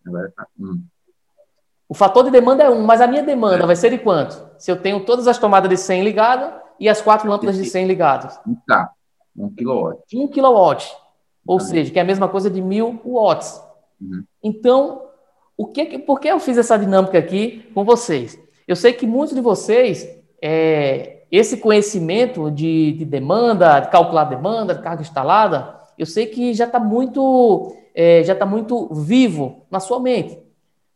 [0.05, 0.45] Agora tá.
[0.59, 0.81] Hum.
[1.87, 3.65] O fator de demanda é um, mas a minha demanda é.
[3.65, 4.47] vai ser de quanto?
[4.59, 7.87] Se eu tenho todas as tomadas de 100 ligadas e as quatro lâmpadas de 100
[7.87, 8.39] ligadas.
[8.67, 8.91] Tá.
[9.35, 10.17] Um kilowatt.
[10.17, 10.91] Um kilowatt.
[11.45, 13.61] Ou seja, que é a mesma coisa de mil watts.
[13.99, 14.23] Uhum.
[14.43, 15.01] Então,
[15.57, 18.39] o que, por que eu fiz essa dinâmica aqui com vocês?
[18.67, 20.07] Eu sei que muitos de vocês,
[20.41, 26.53] é, esse conhecimento de, de demanda, de calcular demanda, de carga instalada, eu sei que
[26.53, 30.39] já está muito é, já está muito vivo na sua mente,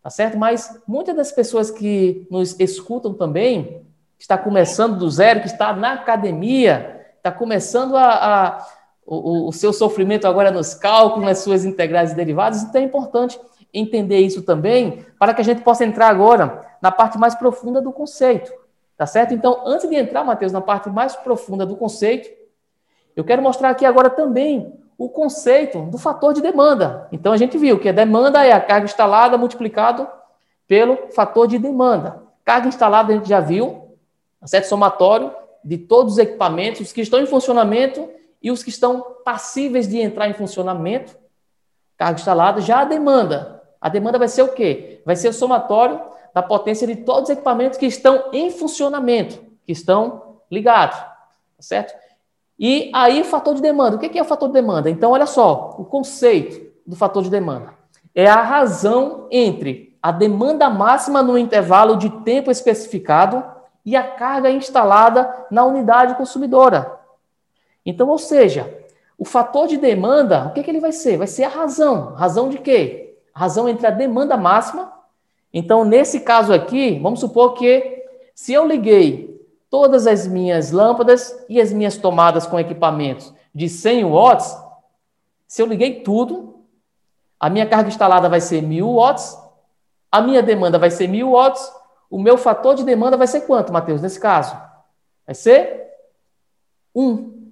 [0.01, 0.37] tá certo?
[0.37, 3.81] Mas muitas das pessoas que nos escutam também,
[4.23, 8.67] está começando do zero, que está na academia, está começando a, a
[9.05, 13.37] o, o, seu sofrimento agora nos cálculos, nas suas integrais e derivadas, então é importante
[13.73, 17.91] entender isso também, para que a gente possa entrar agora na parte mais profunda do
[17.91, 18.49] conceito,
[18.97, 19.33] tá certo?
[19.33, 22.29] Então, antes de entrar, Mateus, na parte mais profunda do conceito,
[23.17, 27.09] eu quero mostrar aqui agora também o conceito do fator de demanda.
[27.11, 30.07] Então a gente viu que a demanda é a carga instalada multiplicado
[30.65, 32.23] pelo fator de demanda.
[32.45, 33.82] Carga instalada a gente já viu,
[34.47, 35.31] certo somatório
[35.63, 38.09] de todos os equipamentos, os que estão em funcionamento
[38.41, 41.15] e os que estão passíveis de entrar em funcionamento.
[41.97, 43.61] Carga instalada, já a demanda.
[43.79, 45.01] A demanda vai ser o quê?
[45.05, 46.01] Vai ser o somatório
[46.33, 50.97] da potência de todos os equipamentos que estão em funcionamento, que estão ligados,
[51.59, 51.93] certo?
[52.57, 53.95] E aí, o fator de demanda.
[53.95, 54.89] O que é o fator de demanda?
[54.89, 57.73] Então, olha só, o conceito do fator de demanda
[58.15, 63.43] é a razão entre a demanda máxima no intervalo de tempo especificado
[63.85, 66.99] e a carga instalada na unidade consumidora.
[67.85, 68.83] Então, ou seja,
[69.17, 71.17] o fator de demanda, o que, que ele vai ser?
[71.17, 72.13] Vai ser a razão.
[72.13, 73.17] Razão de quê?
[73.33, 74.91] A razão entre a demanda máxima.
[75.53, 81.59] Então, nesse caso aqui, vamos supor que se eu liguei todas as minhas lâmpadas e
[81.59, 84.57] as minhas tomadas com equipamentos de 100 watts,
[85.47, 86.63] se eu liguei tudo,
[87.39, 89.37] a minha carga instalada vai ser 1000 watts,
[90.11, 91.71] a minha demanda vai ser 1000 watts,
[92.13, 94.55] o meu fator de demanda vai ser quanto, Matheus, nesse caso?
[95.25, 95.89] Vai ser
[96.93, 97.51] 1.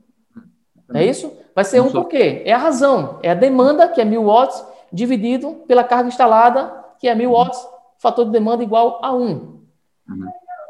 [0.88, 1.36] Não é isso?
[1.56, 2.44] Vai ser 1 por quê?
[2.46, 7.08] É a razão, é a demanda, que é 1000 watts, dividido pela carga instalada, que
[7.08, 9.18] é 1000 watts, fator de demanda igual a 1.
[9.18, 9.62] Uhum.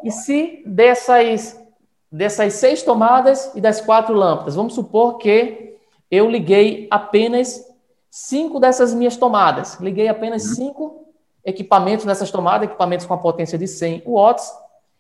[0.06, 1.62] E se dessas,
[2.10, 5.76] dessas seis tomadas e das quatro lâmpadas, vamos supor que
[6.10, 7.70] eu liguei apenas
[8.10, 10.56] cinco dessas minhas tomadas, liguei apenas uhum.
[10.56, 11.11] cinco
[11.44, 14.52] equipamentos nessas tomadas, equipamentos com a potência de 100 watts,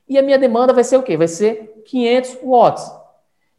[0.07, 1.15] e a minha demanda vai ser o quê?
[1.15, 2.91] Vai ser 500 watts.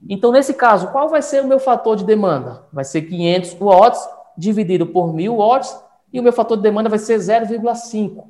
[0.08, 2.64] Então, nesse caso, qual vai ser o meu fator de demanda?
[2.72, 5.76] Vai ser 500 watts dividido por 1.000 watts
[6.12, 8.24] e o meu fator de demanda vai ser 0,5.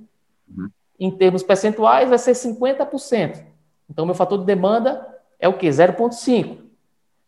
[0.48, 0.70] Uhum.
[1.00, 3.42] Em termos percentuais, vai ser 50%.
[3.90, 5.07] Então, meu fator de demanda
[5.40, 5.68] é o quê?
[5.68, 6.59] 0,5.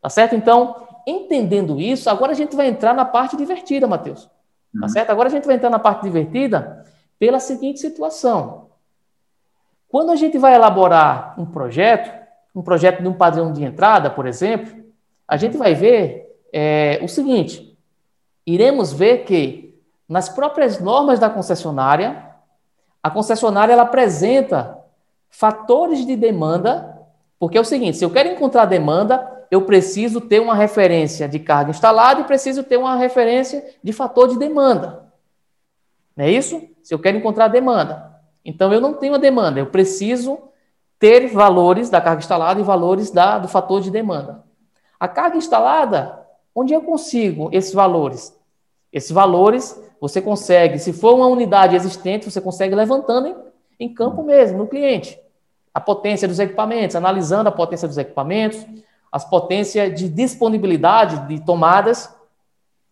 [0.01, 0.37] Tá certo?
[0.37, 4.25] Então, entendendo isso, agora a gente vai entrar na parte divertida, Matheus.
[4.25, 4.31] Tá
[4.75, 4.81] uhum.
[4.83, 5.11] Tá certo?
[5.11, 6.84] Agora a gente vai entrar na parte divertida
[7.19, 8.69] pela seguinte situação.
[9.89, 12.11] Quando a gente vai elaborar um projeto,
[12.55, 14.85] um projeto de um padrão de entrada, por exemplo,
[15.27, 17.79] a gente vai ver é, o seguinte:
[18.47, 19.75] iremos ver que
[20.09, 22.25] nas próprias normas da concessionária,
[23.03, 24.79] a concessionária ela apresenta
[25.31, 27.01] fatores de demanda,
[27.39, 31.39] porque é o seguinte: se eu quero encontrar demanda, eu preciso ter uma referência de
[31.39, 35.03] carga instalada e preciso ter uma referência de fator de demanda.
[36.17, 36.62] Não é isso?
[36.83, 38.12] Se eu quero encontrar demanda.
[38.45, 40.39] Então, eu não tenho a demanda, eu preciso
[40.99, 44.45] ter valores da carga instalada e valores da, do fator de demanda.
[44.99, 46.19] A carga instalada,
[46.55, 48.39] onde eu consigo esses valores?
[48.93, 53.37] Esses valores você consegue, se for uma unidade existente, você consegue levantando em,
[53.81, 55.19] em campo mesmo, no cliente.
[55.73, 58.65] A potência dos equipamentos, analisando a potência dos equipamentos,
[59.11, 62.14] as potências de disponibilidade de tomadas.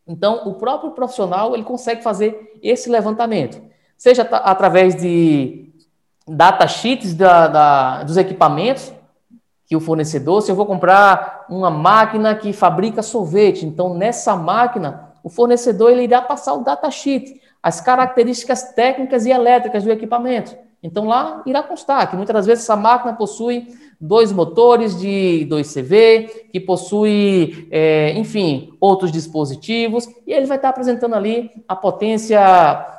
[0.07, 3.61] Então, o próprio profissional ele consegue fazer esse levantamento,
[3.97, 5.73] seja através de
[6.27, 8.93] datasheets da, da, dos equipamentos
[9.67, 15.13] que o fornecedor, se eu vou comprar uma máquina que fabrica sorvete, então nessa máquina
[15.23, 20.57] o fornecedor ele irá passar o datasheet, as características técnicas e elétricas do equipamento.
[20.83, 23.69] Então lá irá constar que muitas das vezes essa máquina possui
[24.01, 31.15] dois motores de 2CV, que possui, é, enfim, outros dispositivos, e ele vai estar apresentando
[31.15, 32.41] ali a potência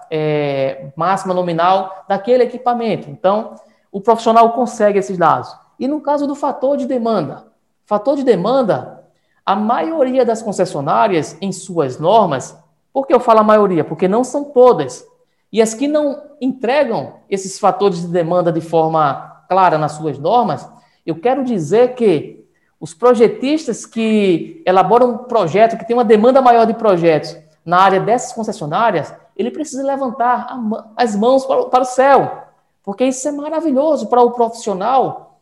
[0.09, 3.09] é, máxima nominal daquele equipamento.
[3.09, 3.55] Então,
[3.91, 5.53] o profissional consegue esses dados.
[5.77, 7.47] E no caso do fator de demanda,
[7.85, 9.03] fator de demanda,
[9.45, 12.57] a maioria das concessionárias, em suas normas,
[12.93, 13.83] por que eu falo a maioria?
[13.83, 15.05] Porque não são todas.
[15.53, 20.67] E as que não entregam esses fatores de demanda de forma clara nas suas normas,
[21.05, 22.43] eu quero dizer que
[22.79, 27.99] os projetistas que elaboram um projeto, que tem uma demanda maior de projetos na área
[27.99, 30.47] dessas concessionárias, ele precisa levantar
[30.97, 32.45] as mãos para o céu,
[32.81, 35.37] porque isso é maravilhoso para o profissional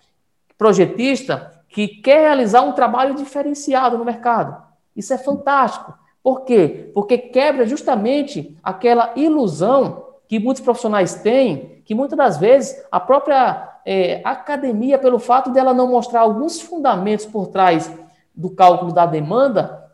[0.58, 4.62] projetista que quer realizar um trabalho diferenciado no mercado.
[4.94, 5.94] Isso é fantástico.
[6.24, 6.92] Por quê?
[6.94, 13.80] Porque quebra justamente aquela ilusão que muitos profissionais têm, que muitas das vezes a própria
[13.86, 17.92] é, academia, pelo fato dela não mostrar alguns fundamentos por trás
[18.36, 19.90] do cálculo da demanda,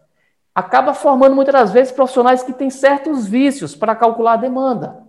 [0.54, 5.04] acaba formando muitas das vezes profissionais que têm certos vícios para calcular a demanda.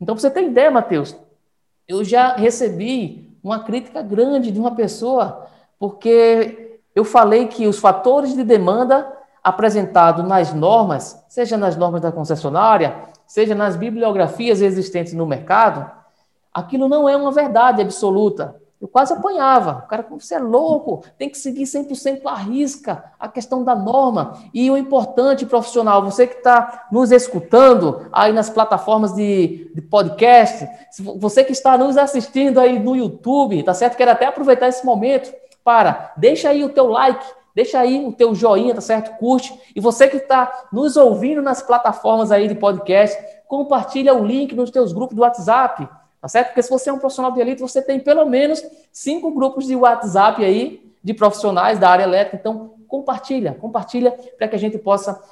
[0.00, 1.16] Então, você ter ideia, Matheus,
[1.88, 5.46] eu já recebi uma crítica grande de uma pessoa,
[5.78, 9.15] porque eu falei que os fatores de demanda
[9.46, 12.96] apresentados nas normas, seja nas normas da concessionária,
[13.28, 15.88] seja nas bibliografias existentes no mercado,
[16.52, 18.60] aquilo não é uma verdade absoluta.
[18.80, 19.84] Eu quase apanhava.
[19.84, 24.36] O cara, você é louco, tem que seguir 100% a risca a questão da norma.
[24.52, 30.68] E o importante, profissional, você que está nos escutando aí nas plataformas de, de, podcast,
[31.20, 33.96] você que está nos assistindo aí no YouTube, tá certo?
[33.96, 35.32] Quero até aproveitar esse momento
[35.62, 37.24] para, deixa aí o teu like,
[37.56, 39.18] deixa aí o teu joinha, tá certo?
[39.18, 39.58] Curte.
[39.74, 44.70] E você que está nos ouvindo nas plataformas aí de podcast, compartilha o link nos
[44.70, 45.88] teus grupos do WhatsApp
[46.26, 46.48] Tá certo?
[46.48, 49.76] Porque se você é um profissional de elite, você tem pelo menos cinco grupos de
[49.76, 52.36] WhatsApp aí de profissionais da área elétrica.
[52.36, 55.22] Então, compartilha, compartilha para que a gente possa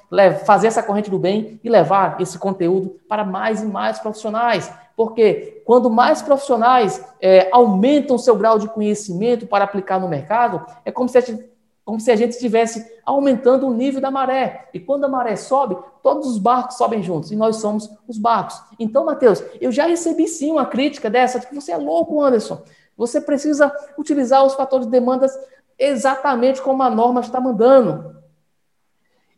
[0.45, 4.71] fazer essa corrente do bem e levar esse conteúdo para mais e mais profissionais.
[4.97, 10.93] Porque quando mais profissionais é, aumentam seu grau de conhecimento para aplicar no mercado, é
[10.93, 11.43] como se a gente
[11.85, 14.71] como se a gente estivesse aumentando o nível da maré.
[14.73, 18.61] E quando a maré sobe, todos os barcos sobem juntos, e nós somos os barcos.
[18.79, 22.63] Então, Mateus, eu já recebi sim uma crítica dessa, de que você é louco, Anderson.
[22.97, 25.37] Você precisa utilizar os fatores de demandas
[25.79, 28.15] exatamente como a norma está mandando.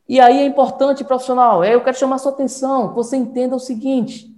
[0.09, 3.61] E aí é importante, profissional, é, eu quero chamar sua atenção, que você entenda o
[3.61, 4.36] seguinte: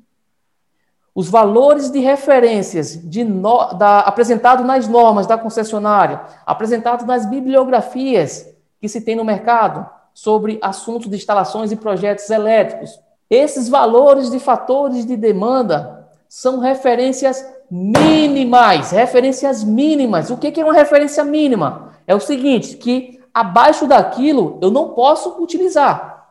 [1.19, 8.47] os valores de referências de no, da, apresentados nas normas da concessionária, apresentados nas bibliografias
[8.81, 13.01] que se tem no mercado sobre assuntos de instalações e projetos elétricos.
[13.29, 20.31] Esses valores de fatores de demanda são referências mínimas, referências mínimas.
[20.31, 21.95] O que é uma referência mínima?
[22.07, 26.29] É o seguinte, que abaixo daquilo eu não posso utilizar.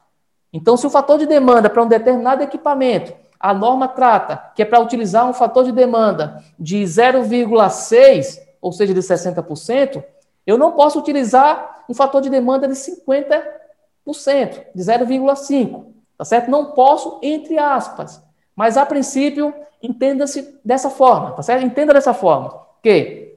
[0.53, 4.65] Então, se o fator de demanda para um determinado equipamento a norma trata que é
[4.65, 10.03] para utilizar um fator de demanda de 0,6, ou seja, de 60%,
[10.45, 13.43] eu não posso utilizar um fator de demanda de 50%,
[14.73, 15.85] de 0,5%.
[16.17, 16.49] Tá certo?
[16.49, 18.23] Não posso, entre aspas.
[18.55, 21.63] Mas, a princípio, entenda-se dessa forma, tá certo?
[21.63, 23.35] Entenda dessa forma, que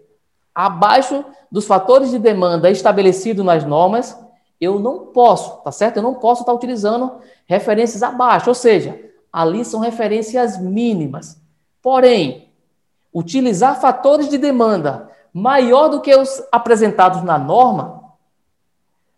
[0.55, 4.19] abaixo dos fatores de demanda estabelecidos nas normas,
[4.59, 5.99] eu não posso, tá certo?
[5.99, 8.99] Eu não posso estar utilizando referências abaixo, ou seja,
[9.33, 11.41] ali são referências mínimas.
[11.83, 12.49] Porém,
[13.13, 18.01] utilizar fatores de demanda maior do que os apresentados na norma,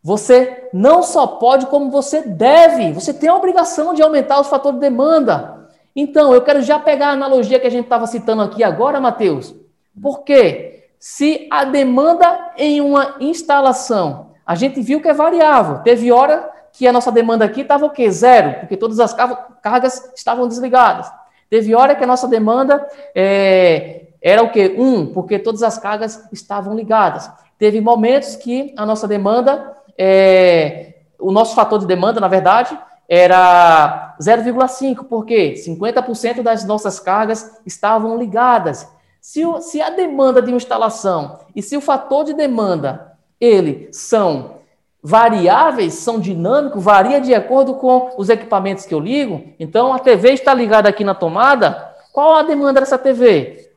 [0.02, 2.92] você não só pode, como você deve.
[2.92, 5.68] Você tem a obrigação de aumentar os fatores de demanda.
[5.94, 9.54] Então, eu quero já pegar a analogia que a gente estava citando aqui agora, Matheus.
[10.00, 15.78] Porque se a demanda em uma instalação, a gente viu que é variável.
[15.82, 18.11] Teve hora que a nossa demanda aqui estava o quê?
[18.11, 19.14] Zero, porque todas as
[19.62, 21.11] cargas estavam desligadas.
[21.51, 24.75] Teve hora que a nossa demanda é, era o quê?
[24.79, 27.31] Um, porque todas as cargas estavam ligadas.
[27.59, 34.16] Teve momentos que a nossa demanda, é, o nosso fator de demanda, na verdade, era
[34.18, 38.89] 0,5, porque 50% das nossas cargas estavam ligadas.
[39.20, 43.89] Se, o, se a demanda de uma instalação e se o fator de demanda, ele
[43.93, 44.61] são
[45.03, 49.53] variáveis, são dinâmicos, varia de acordo com os equipamentos que eu ligo.
[49.59, 51.92] Então, a TV está ligada aqui na tomada.
[52.12, 53.72] Qual a demanda dessa TV?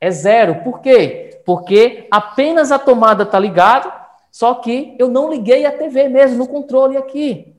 [0.00, 0.62] É zero.
[0.62, 1.40] Por quê?
[1.44, 3.92] Porque apenas a tomada está ligada,
[4.30, 7.52] só que eu não liguei a TV mesmo no controle aqui.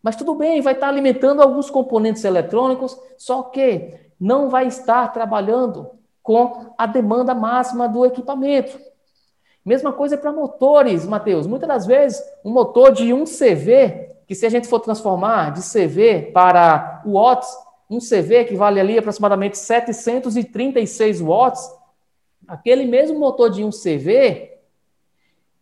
[0.00, 5.90] Mas tudo bem, vai estar alimentando alguns componentes eletrônicos, só que não vai estar trabalhando
[6.22, 8.78] com a demanda máxima do equipamento.
[9.64, 11.46] Mesma coisa para motores, Matheus.
[11.46, 15.62] Muitas das vezes, um motor de 1 CV, que se a gente for transformar de
[15.62, 17.48] CV para watts,
[17.88, 21.70] um CV que vale ali aproximadamente 736 watts,
[22.46, 24.58] aquele mesmo motor de 1 CV,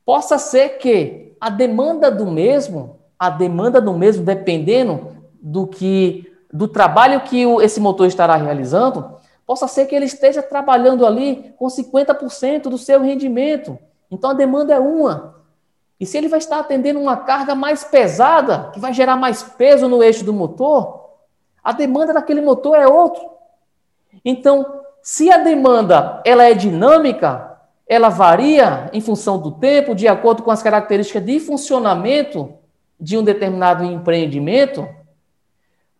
[0.04, 6.66] possa ser que a demanda do mesmo a demanda do mesmo, dependendo do que do
[6.66, 9.14] trabalho que o, esse motor estará realizando,
[9.46, 13.78] possa ser que ele esteja trabalhando ali com 50% do seu rendimento.
[14.12, 15.36] Então a demanda é uma.
[15.98, 19.88] E se ele vai estar atendendo uma carga mais pesada, que vai gerar mais peso
[19.88, 21.08] no eixo do motor,
[21.64, 23.22] a demanda daquele motor é outro.
[24.22, 27.58] Então, se a demanda ela é dinâmica,
[27.88, 32.52] ela varia em função do tempo, de acordo com as características de funcionamento
[33.00, 34.86] de um determinado empreendimento,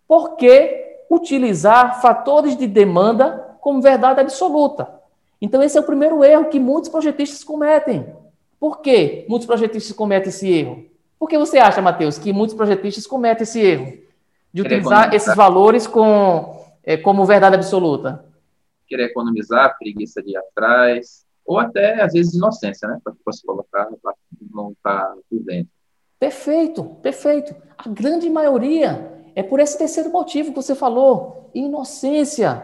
[0.06, 5.01] por que utilizar fatores de demanda como verdade absoluta?
[5.42, 8.06] Então, esse é o primeiro erro que muitos projetistas cometem.
[8.60, 10.84] Por que muitos projetistas cometem esse erro?
[11.18, 13.92] Por que você acha, Matheus, que muitos projetistas cometem esse erro
[14.52, 18.24] de utilizar esses valores com, é, como verdade absoluta?
[18.86, 23.00] Querer economizar, preguiça de ir atrás, ou até, às vezes, inocência, né?
[23.02, 23.88] Para você colocar,
[24.52, 25.72] não estar tá por dentro.
[26.20, 27.52] Perfeito, perfeito.
[27.76, 32.62] A grande maioria é por esse terceiro motivo que você falou, inocência.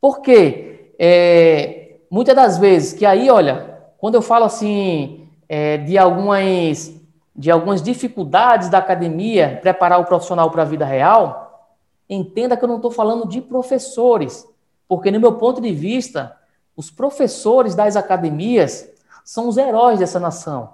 [0.00, 0.92] Por quê?
[0.96, 1.77] É,
[2.10, 6.96] muitas das vezes, que aí, olha, quando eu falo assim é, de algumas
[7.34, 11.70] de algumas dificuldades da academia preparar o profissional para a vida real,
[12.10, 14.44] entenda que eu não estou falando de professores,
[14.88, 16.36] porque no meu ponto de vista,
[16.76, 18.90] os professores das academias
[19.24, 20.70] são os heróis dessa nação.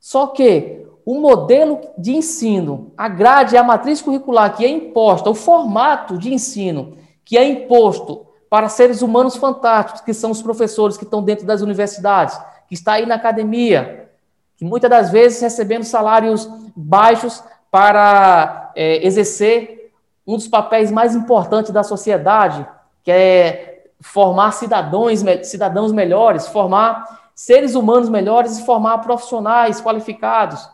[0.00, 5.34] Só que o modelo de ensino, a grade, a matriz curricular que é imposta, o
[5.34, 11.02] formato de ensino que é imposto para seres humanos fantásticos, que são os professores que
[11.02, 14.08] estão dentro das universidades, que está aí na academia,
[14.56, 19.92] que muitas das vezes recebendo salários baixos para é, exercer
[20.24, 22.64] um dos papéis mais importantes da sociedade,
[23.02, 30.70] que é formar cidadãos, cidadãos melhores, formar seres humanos melhores e formar profissionais qualificados.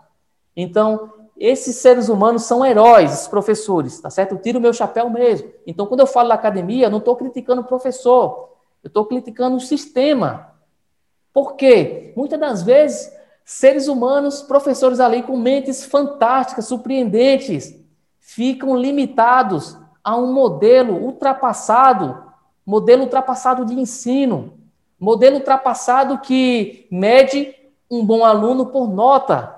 [0.55, 1.11] Então,
[1.41, 4.33] esses seres humanos são heróis, esses professores, tá certo?
[4.33, 5.51] Eu tiro o meu chapéu mesmo.
[5.67, 8.51] Então, quando eu falo da academia, eu não estou criticando o professor,
[8.85, 10.53] eu estou criticando o sistema.
[11.33, 12.13] Por quê?
[12.15, 13.11] Muitas das vezes,
[13.43, 17.75] seres humanos, professores ali com mentes fantásticas, surpreendentes,
[18.19, 22.23] ficam limitados a um modelo ultrapassado,
[22.67, 24.59] modelo ultrapassado de ensino,
[24.99, 27.55] modelo ultrapassado que mede
[27.91, 29.57] um bom aluno por nota,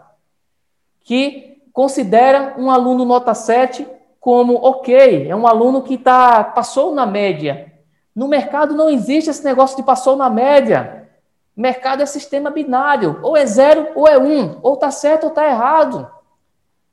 [1.00, 3.86] que considera um aluno nota 7
[4.20, 7.72] como ok, é um aluno que tá, passou na média.
[8.14, 11.08] No mercado não existe esse negócio de passou na média.
[11.56, 15.46] Mercado é sistema binário, ou é zero ou é um, ou está certo ou está
[15.46, 16.08] errado.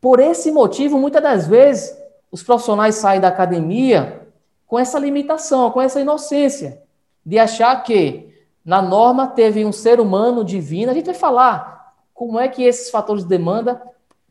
[0.00, 1.94] por esse motivo, muitas das vezes,
[2.30, 4.22] os profissionais saem da academia
[4.66, 6.80] com essa limitação, com essa inocência,
[7.24, 8.31] de achar que
[8.64, 10.90] na norma teve um ser humano divino.
[10.90, 13.82] A gente vai falar como é que esses fatores de demanda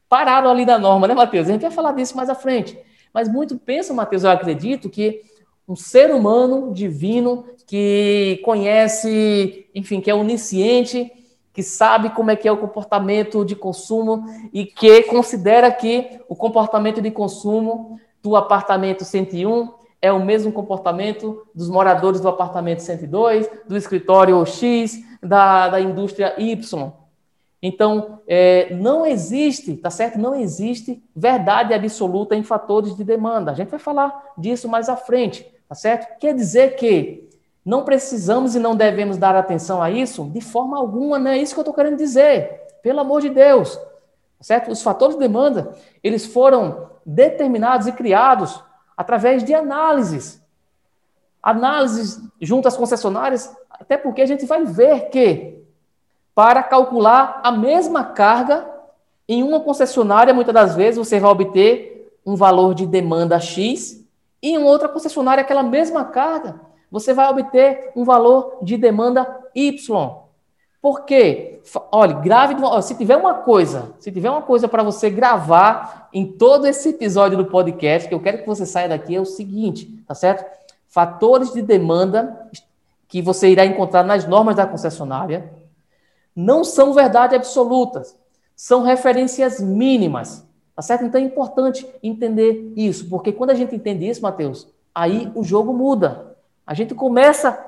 [0.08, 1.48] pararam ali da norma, né, Matheus?
[1.48, 2.78] A gente vai falar disso mais à frente.
[3.14, 5.22] Mas muito pensa, Matheus, eu acredito que
[5.68, 11.12] um ser humano divino que conhece, enfim, que é onisciente,
[11.54, 16.36] que sabe como é que é o comportamento de consumo e que considera que o
[16.36, 23.48] comportamento de consumo do apartamento 101 é o mesmo comportamento dos moradores do apartamento 102,
[23.68, 26.92] do escritório X, da, da indústria Y.
[27.62, 30.18] Então, é, não existe, tá certo?
[30.18, 33.52] Não existe verdade absoluta em fatores de demanda.
[33.52, 36.18] A gente vai falar disso mais à frente, tá certo?
[36.18, 37.30] Quer dizer que
[37.64, 41.54] não precisamos e não devemos dar atenção a isso de forma alguma, não é isso
[41.54, 42.62] que eu estou querendo dizer.
[42.82, 44.72] Pelo amor de Deus, tá certo?
[44.72, 45.72] Os fatores de demanda,
[46.04, 48.60] eles foram determinados e criados
[48.96, 50.42] através de análises.
[51.42, 55.64] Análises junto às concessionárias, até porque a gente vai ver que
[56.36, 58.68] para calcular a mesma carga
[59.28, 64.06] em uma concessionária, muitas das vezes você vai obter um valor de demanda X
[64.42, 70.22] e em outra concessionária aquela mesma carga, você vai obter um valor de demanda Y.
[70.82, 71.62] Por quê?
[71.92, 76.68] Olha, grave, se tiver uma coisa, se tiver uma coisa para você gravar em todo
[76.68, 80.14] esse episódio do podcast, que eu quero que você saia daqui, é o seguinte, tá
[80.14, 80.46] certo?
[80.88, 82.50] Fatores de demanda
[83.08, 85.52] que você irá encontrar nas normas da concessionária,
[86.36, 88.18] não são verdade absolutas,
[88.56, 90.46] são referências mínimas.
[90.76, 91.04] Tá certo?
[91.04, 95.74] Então é importante entender isso, porque quando a gente entende isso, Mateus, aí o jogo
[95.74, 96.36] muda.
[96.66, 97.66] A gente começa a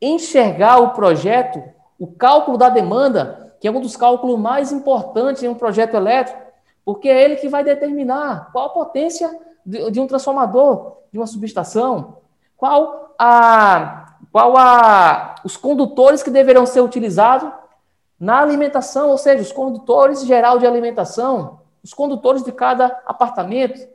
[0.00, 1.62] enxergar o projeto,
[1.98, 6.40] o cálculo da demanda, que é um dos cálculos mais importantes em um projeto elétrico,
[6.84, 9.30] porque é ele que vai determinar qual a potência
[9.64, 12.18] de, um transformador, de uma subestação,
[12.56, 17.50] qual a, qual a, os condutores que deverão ser utilizados
[18.18, 23.88] na alimentação, ou seja, os condutores geral de alimentação, os condutores de cada apartamento,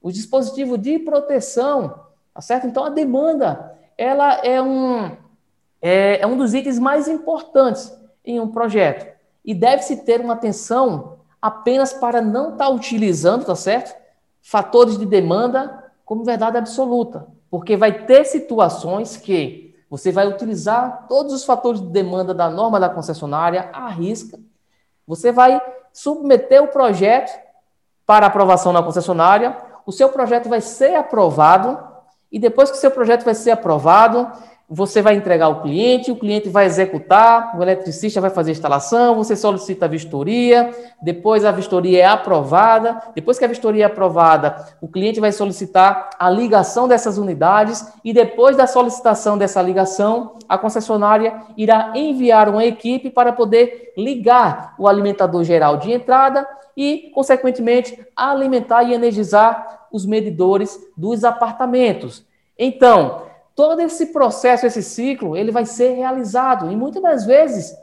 [0.00, 2.00] o dispositivo de proteção,
[2.34, 2.66] tá certo?
[2.66, 5.16] Então a demanda, ela é um
[5.80, 7.92] é, é um dos itens mais importantes
[8.24, 9.12] em um projeto
[9.44, 11.11] e deve-se ter uma atenção
[11.42, 14.00] apenas para não estar tá utilizando, tá certo?
[14.40, 21.34] Fatores de demanda como verdade absoluta, porque vai ter situações que você vai utilizar todos
[21.34, 24.38] os fatores de demanda da norma da concessionária à risca.
[25.06, 25.60] Você vai
[25.92, 27.38] submeter o projeto
[28.06, 29.56] para aprovação na concessionária.
[29.84, 31.78] O seu projeto vai ser aprovado
[32.30, 34.32] e depois que o seu projeto vai ser aprovado,
[34.74, 39.14] você vai entregar ao cliente, o cliente vai executar, o eletricista vai fazer a instalação,
[39.14, 40.70] você solicita a vistoria,
[41.02, 46.08] depois a vistoria é aprovada, depois que a vistoria é aprovada, o cliente vai solicitar
[46.18, 52.64] a ligação dessas unidades e depois da solicitação dessa ligação, a concessionária irá enviar uma
[52.64, 60.06] equipe para poder ligar o alimentador geral de entrada e, consequentemente, alimentar e energizar os
[60.06, 62.24] medidores dos apartamentos.
[62.58, 66.70] Então, todo esse processo, esse ciclo, ele vai ser realizado.
[66.70, 67.76] E muitas das vezes,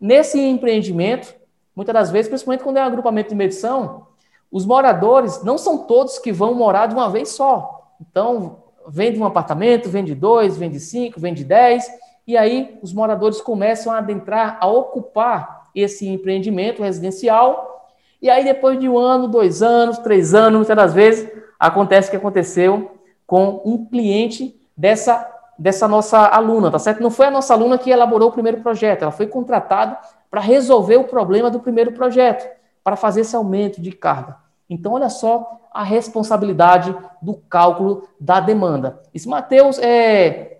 [0.00, 1.34] nesse empreendimento,
[1.74, 4.06] muitas das vezes, principalmente quando é um agrupamento de medição,
[4.50, 7.92] os moradores não são todos que vão morar de uma vez só.
[8.00, 11.86] Então, vende um apartamento, vende dois, vende cinco, vende dez,
[12.26, 17.88] e aí os moradores começam a adentrar, a ocupar esse empreendimento residencial,
[18.22, 22.10] e aí depois de um ano, dois anos, três anos, muitas das vezes, acontece o
[22.12, 22.92] que aconteceu
[23.26, 25.26] com um cliente dessa,
[25.58, 27.02] dessa nossa aluna, tá certo?
[27.02, 29.98] Não foi a nossa aluna que elaborou o primeiro projeto, ela foi contratada
[30.30, 32.46] para resolver o problema do primeiro projeto,
[32.84, 34.36] para fazer esse aumento de carga.
[34.68, 39.00] Então, olha só a responsabilidade do cálculo da demanda.
[39.14, 40.58] Isso, Mateus, é,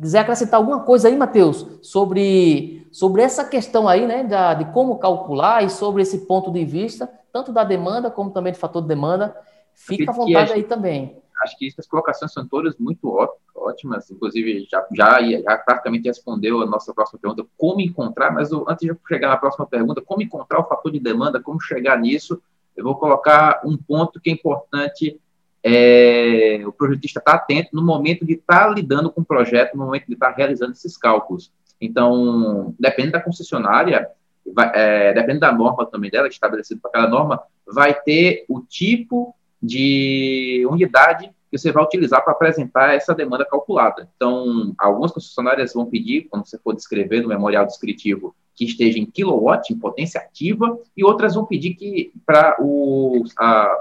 [0.00, 4.98] quiser acrescentar alguma coisa aí, Matheus, sobre, sobre essa questão aí, né, da, de como
[4.98, 8.88] calcular e sobre esse ponto de vista, tanto da demanda como também do fator de
[8.88, 9.36] demanda,
[9.74, 11.18] fica à vontade aí também.
[11.46, 13.16] Acho que essas colocações são todas muito
[13.54, 18.64] ótimas, inclusive já, já, já praticamente respondeu a nossa próxima pergunta, como encontrar, mas eu,
[18.68, 22.42] antes de chegar na próxima pergunta, como encontrar o fator de demanda, como chegar nisso,
[22.76, 25.20] eu vou colocar um ponto que é importante
[25.62, 29.84] é, o projetista está atento no momento de estar tá lidando com o projeto, no
[29.84, 31.52] momento de estar tá realizando esses cálculos.
[31.80, 34.08] Então, depende da concessionária,
[34.52, 39.34] vai, é, depende da norma também dela, estabelecida para cada norma, vai ter o tipo
[39.62, 44.08] de unidade que você vai utilizar para apresentar essa demanda calculada.
[44.16, 49.06] Então, algumas concessionárias vão pedir, quando você for descrever no memorial descritivo, que esteja em
[49.06, 53.22] kilowatt, em potência ativa, e outras vão pedir que, para o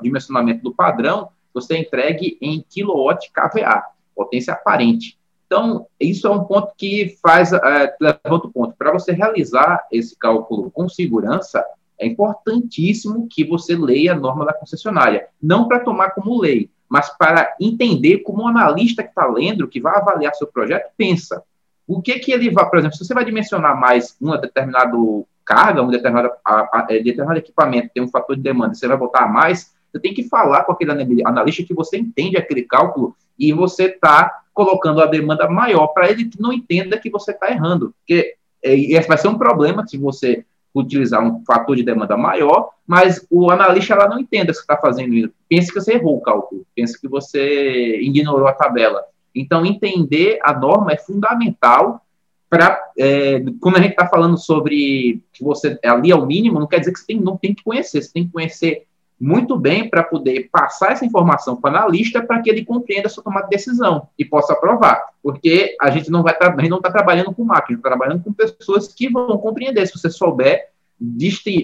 [0.01, 5.17] dimensionamento do padrão, você entregue em kilowatt kVA, potência aparente.
[5.45, 8.75] Então, isso é um ponto que faz, é, levanta o ponto.
[8.77, 11.63] Para você realizar esse cálculo com segurança,
[11.97, 15.27] é importantíssimo que você leia a norma da concessionária.
[15.41, 19.81] Não para tomar como lei, mas para entender como o analista que está lendo, que
[19.81, 21.43] vai avaliar seu projeto, pensa.
[21.87, 24.97] O que que ele vai, por exemplo, se você vai dimensionar mais uma determinada
[25.43, 28.97] carga, um determinado, a, a, é, determinado equipamento tem um fator de demanda, você vai
[28.97, 33.53] botar mais, você tem que falar com aquele analista que você entende aquele cálculo e
[33.53, 37.93] você está colocando a demanda maior para ele que não entenda que você está errando.
[37.99, 42.69] Porque é, esse vai ser um problema se você utilizar um fator de demanda maior,
[42.85, 45.31] mas o analista ela não entenda que você está fazendo.
[45.47, 49.01] Pensa que você errou o cálculo, pensa que você ignorou a tabela.
[49.33, 52.01] Então, entender a norma é fundamental
[52.49, 56.67] para, é, quando a gente está falando sobre que você ali é o mínimo, não
[56.67, 58.85] quer dizer que você tem, não tem que conhecer, você tem que conhecer
[59.19, 63.09] muito bem para poder passar essa informação para o analista para que ele compreenda a
[63.09, 65.01] sua tomada de decisão e possa aprovar.
[65.23, 68.33] Porque a gente não vai a gente não está trabalhando com máquina, está trabalhando com
[68.33, 70.69] pessoas que vão compreender, se você souber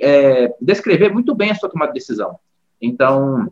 [0.02, 2.40] é, descrever muito bem a sua tomada de decisão.
[2.82, 3.52] Então,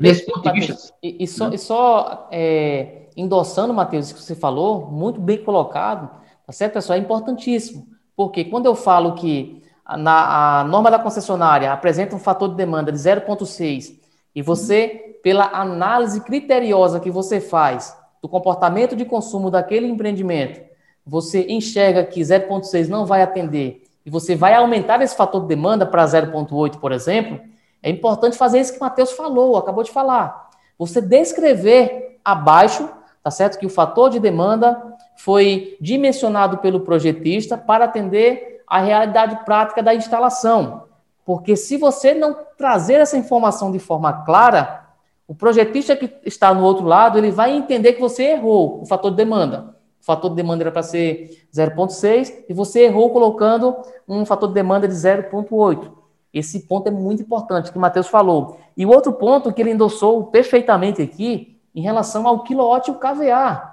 [0.00, 0.94] nesse ponto de vista.
[1.02, 6.10] E, e só, e só é, endossando, Matheus, que você falou, muito bem colocado,
[6.46, 6.98] tá certo, pessoal?
[6.98, 7.86] É importantíssimo.
[8.16, 9.62] Porque quando eu falo que
[9.98, 13.98] na, a norma da concessionária apresenta um fator de demanda de 0,6
[14.34, 20.60] e você, pela análise criteriosa que você faz do comportamento de consumo daquele empreendimento,
[21.06, 25.86] você enxerga que 0,6 não vai atender e você vai aumentar esse fator de demanda
[25.86, 27.40] para 0,8, por exemplo,
[27.82, 30.48] é importante fazer isso que o Matheus falou, acabou de falar.
[30.78, 32.88] Você descrever abaixo,
[33.22, 33.58] tá certo?
[33.58, 39.94] Que o fator de demanda foi dimensionado pelo projetista para atender a realidade prática da
[39.94, 40.84] instalação.
[41.24, 44.84] Porque se você não trazer essa informação de forma clara,
[45.26, 49.10] o projetista que está no outro lado, ele vai entender que você errou o fator
[49.10, 49.74] de demanda.
[50.00, 53.74] O fator de demanda era para ser 0,6 e você errou colocando
[54.06, 55.90] um fator de demanda de 0,8.
[56.32, 58.58] Esse ponto é muito importante, que o Matheus falou.
[58.76, 62.98] E o outro ponto que ele endossou perfeitamente aqui, em relação ao quilowatt e o
[62.98, 63.72] KVA.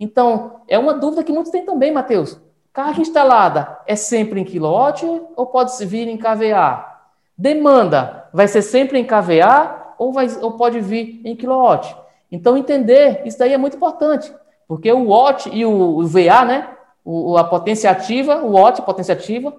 [0.00, 2.40] Então, é uma dúvida que muitos têm também, Matheus.
[2.78, 5.04] Carga instalada é sempre em quilowatt
[5.34, 6.86] ou pode vir em kVA?
[7.36, 11.96] Demanda vai ser sempre em kVA ou, vai, ou pode vir em quilowatt?
[12.30, 14.32] Então, entender isso daí é muito importante,
[14.68, 16.68] porque o watt e o, VA, né?
[17.04, 19.52] O, a potência ativa, o watt, potência ativa,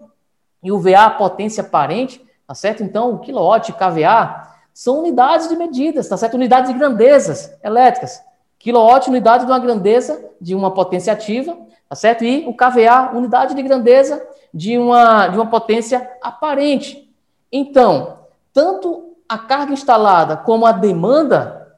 [0.63, 2.83] e o VA, a potência aparente, tá certo?
[2.83, 6.35] Então, o e kVA são unidades de medidas, tá certo?
[6.35, 8.23] Unidades de grandezas elétricas.
[8.59, 11.57] Quilowatt, unidade de uma grandeza de uma potência ativa,
[11.89, 12.23] Tá certo?
[12.23, 17.11] E o KVA, unidade de grandeza de uma, de uma potência aparente.
[17.51, 18.19] Então,
[18.53, 21.75] tanto a carga instalada como a demanda,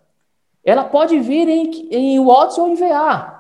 [0.65, 3.39] ela pode vir em, em watts ou em VA.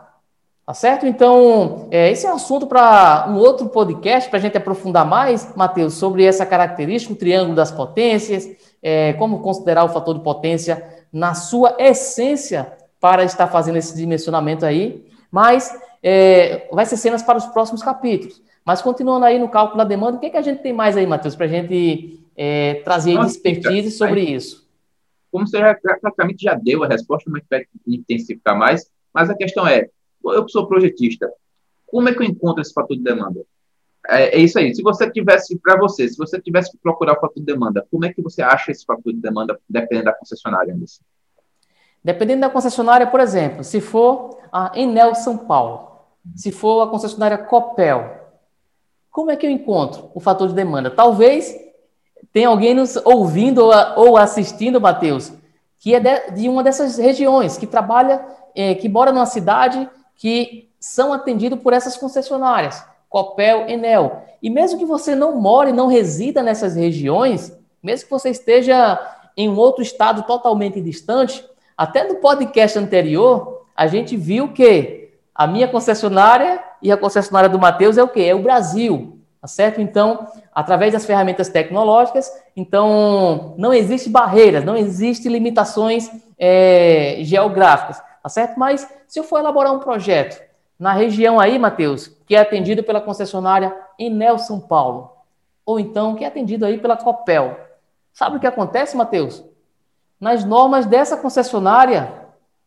[0.65, 1.05] Tá certo?
[1.05, 5.53] Então, é, esse é um assunto para um outro podcast, para a gente aprofundar mais,
[5.57, 8.47] Matheus, sobre essa característica, o triângulo das potências,
[8.81, 12.71] é, como considerar o fator de potência na sua essência
[13.01, 15.05] para estar fazendo esse dimensionamento aí.
[15.31, 18.41] Mas é, vai ser cenas para os próximos capítulos.
[18.65, 20.95] Mas continuando aí no cálculo da demanda, o que, é que a gente tem mais
[20.95, 24.69] aí, Matheus, para a gente é, trazer Nossa, expertise sobre aí, isso?
[25.31, 29.65] Como você já, praticamente já deu a resposta, mas vai intensificar mais, mas a questão
[29.65, 29.89] é,
[30.23, 31.31] eu sou projetista,
[31.87, 33.41] como é que eu encontro esse fator de demanda?
[34.07, 34.73] É, é isso aí.
[34.75, 38.05] Se você tivesse, para você, se você tivesse que procurar o fator de demanda, como
[38.05, 41.03] é que você acha esse fator de demanda, dependendo da concessionária, Anderson?
[42.03, 45.91] Dependendo da concessionária, por exemplo, se for a Enel São Paulo,
[46.35, 48.21] se for a concessionária Copel,
[49.11, 50.89] como é que eu encontro o fator de demanda?
[50.89, 51.55] Talvez
[52.31, 55.31] tenha alguém nos ouvindo ou assistindo, Matheus,
[55.77, 58.23] que é de, uma dessas regiões, que trabalha,
[58.55, 64.23] é, que mora numa cidade que são atendidos por essas concessionárias, Copel, Enel.
[64.41, 68.99] E mesmo que você não more, não resida nessas regiões, mesmo que você esteja
[69.35, 71.43] em um outro estado totalmente distante,
[71.77, 77.59] até no podcast anterior, a gente viu que a minha concessionária e a concessionária do
[77.59, 78.21] Matheus é o quê?
[78.21, 79.81] É o Brasil, tá certo?
[79.81, 88.29] Então, através das ferramentas tecnológicas, então não existe barreiras, não existe limitações é, geográficas, tá
[88.29, 88.59] certo?
[88.59, 90.41] Mas se eu for elaborar um projeto
[90.77, 95.11] na região aí, Matheus, que é atendido pela concessionária Enel São Paulo,
[95.65, 97.57] ou então que é atendido aí pela Copel,
[98.13, 99.43] sabe o que acontece, Matheus?
[100.21, 102.13] Nas normas dessa concessionária,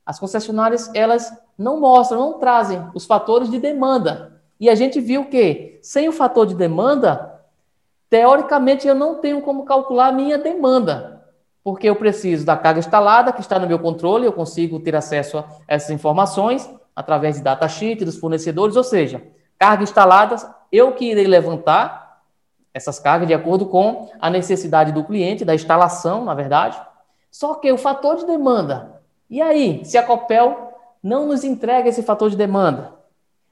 [0.04, 4.40] as concessionárias elas não mostram, não trazem os fatores de demanda.
[4.58, 7.40] E a gente viu que sem o fator de demanda,
[8.10, 11.24] teoricamente eu não tenho como calcular a minha demanda,
[11.62, 15.38] porque eu preciso da carga instalada que está no meu controle, eu consigo ter acesso
[15.38, 19.22] a essas informações através de datasheet dos fornecedores, ou seja,
[19.56, 20.36] carga instalada,
[20.72, 22.20] eu que irei levantar
[22.72, 26.76] essas cargas de acordo com a necessidade do cliente, da instalação, na verdade.
[27.34, 30.72] Só que o fator de demanda, e aí, se a Copel
[31.02, 32.94] não nos entrega esse fator de demanda?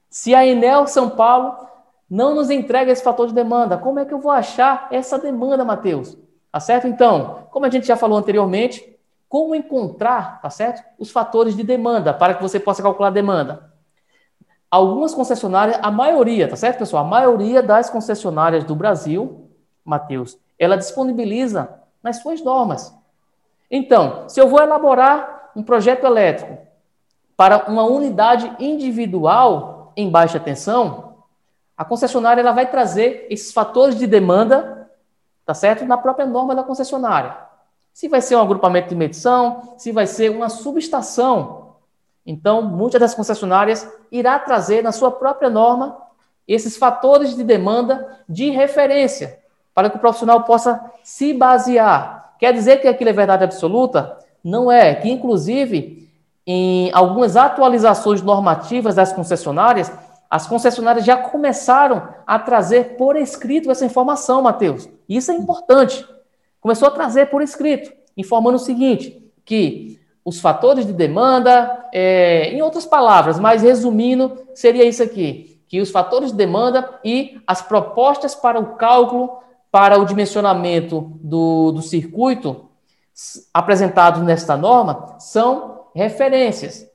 [0.08, 1.66] Se a Enel São Paulo
[2.08, 5.64] não nos entrega esse fator de demanda, como é que eu vou achar essa demanda,
[5.64, 6.16] Matheus?
[6.52, 6.86] Tá certo?
[6.86, 8.96] Então, como a gente já falou anteriormente,
[9.28, 10.84] como encontrar, tá certo?
[10.96, 13.68] Os fatores de demanda para que você possa calcular a demanda.
[14.70, 17.04] Algumas concessionárias, a maioria, tá certo, pessoal?
[17.04, 19.50] A maioria das concessionárias do Brasil,
[19.84, 23.01] Matheus, ela disponibiliza nas suas normas.
[23.74, 26.58] Então, se eu vou elaborar um projeto elétrico
[27.34, 31.14] para uma unidade individual em baixa tensão,
[31.74, 34.90] a concessionária ela vai trazer esses fatores de demanda,
[35.46, 35.86] tá certo?
[35.86, 37.34] Na própria norma da concessionária.
[37.94, 41.76] Se vai ser um agrupamento de medição, se vai ser uma subestação.
[42.26, 45.96] Então, muitas das concessionárias irá trazer na sua própria norma
[46.46, 49.40] esses fatores de demanda de referência
[49.74, 52.21] para que o profissional possa se basear.
[52.42, 54.18] Quer dizer que aquilo é verdade absoluta?
[54.42, 54.96] Não é.
[54.96, 56.10] Que, inclusive,
[56.44, 59.92] em algumas atualizações normativas das concessionárias,
[60.28, 64.88] as concessionárias já começaram a trazer por escrito essa informação, Matheus.
[65.08, 66.04] Isso é importante
[66.62, 72.62] começou a trazer por escrito, informando o seguinte, que os fatores de demanda, é, em
[72.62, 78.36] outras palavras, mas resumindo, seria isso aqui, que os fatores de demanda e as propostas
[78.36, 79.40] para o cálculo,
[79.72, 82.68] para o dimensionamento do, do circuito
[83.52, 86.86] apresentados nesta norma são referências.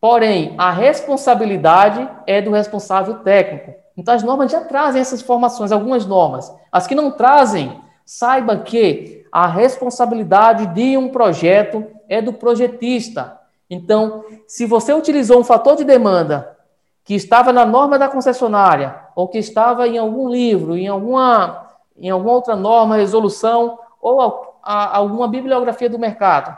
[0.00, 3.72] Porém, a responsabilidade é do responsável técnico.
[3.96, 6.52] Então, as normas já trazem essas informações, algumas normas.
[6.72, 13.38] As que não trazem, Saiba que a responsabilidade de um projeto é do projetista.
[13.68, 16.54] Então, se você utilizou um fator de demanda
[17.02, 21.63] que estava na norma da concessionária, ou que estava em algum livro, em alguma,
[21.96, 26.56] em alguma outra norma, resolução, ou a, a, alguma bibliografia do mercado,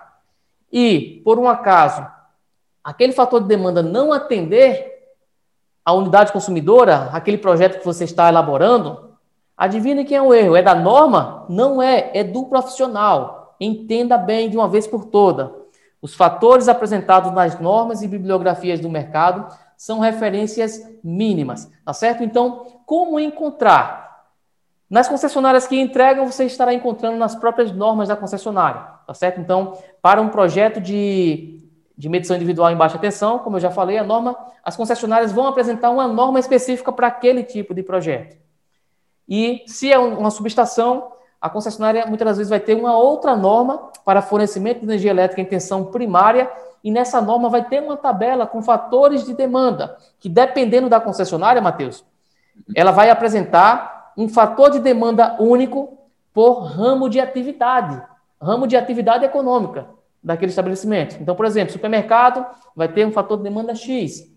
[0.72, 2.06] e, por um acaso,
[2.82, 4.94] aquele fator de demanda não atender
[5.84, 9.06] a unidade consumidora, aquele projeto que você está elaborando,
[9.56, 10.54] Adivinha quem é o erro?
[10.54, 11.46] É da norma?
[11.48, 13.56] Não é, é do profissional.
[13.58, 15.50] Entenda bem de uma vez por toda.
[16.02, 22.22] Os fatores apresentados nas normas e bibliografias do mercado são referências mínimas, tá certo?
[22.22, 24.05] Então, como encontrar?
[24.88, 29.40] Nas concessionárias que entregam, você estará encontrando nas próprias normas da concessionária, tá certo?
[29.40, 31.68] Então, para um projeto de,
[31.98, 35.48] de medição individual em baixa tensão, como eu já falei, a norma, as concessionárias vão
[35.48, 38.36] apresentar uma norma específica para aquele tipo de projeto.
[39.28, 41.10] E se é uma subestação,
[41.40, 45.42] a concessionária muitas das vezes vai ter uma outra norma para fornecimento de energia elétrica
[45.42, 46.48] em tensão primária,
[46.84, 51.60] e nessa norma vai ter uma tabela com fatores de demanda, que dependendo da concessionária,
[51.60, 52.04] Matheus,
[52.72, 55.98] ela vai apresentar um fator de demanda único
[56.32, 58.02] por ramo de atividade,
[58.40, 59.86] ramo de atividade econômica
[60.22, 61.16] daquele estabelecimento.
[61.20, 62.44] Então, por exemplo, supermercado
[62.74, 64.30] vai ter um fator de demanda X,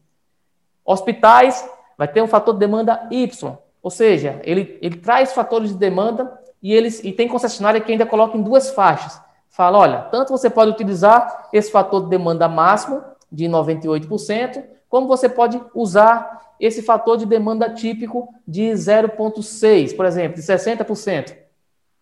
[0.86, 1.68] hospitais
[1.98, 6.40] vai ter um fator de demanda Y, ou seja, ele, ele traz fatores de demanda
[6.62, 9.20] e, eles, e tem concessionária que ainda coloca em duas faixas.
[9.50, 15.30] Fala, olha, tanto você pode utilizar esse fator de demanda máximo, de 98%, como você
[15.30, 21.36] pode usar esse fator de demanda típico de 0,6%, por exemplo, de 60%.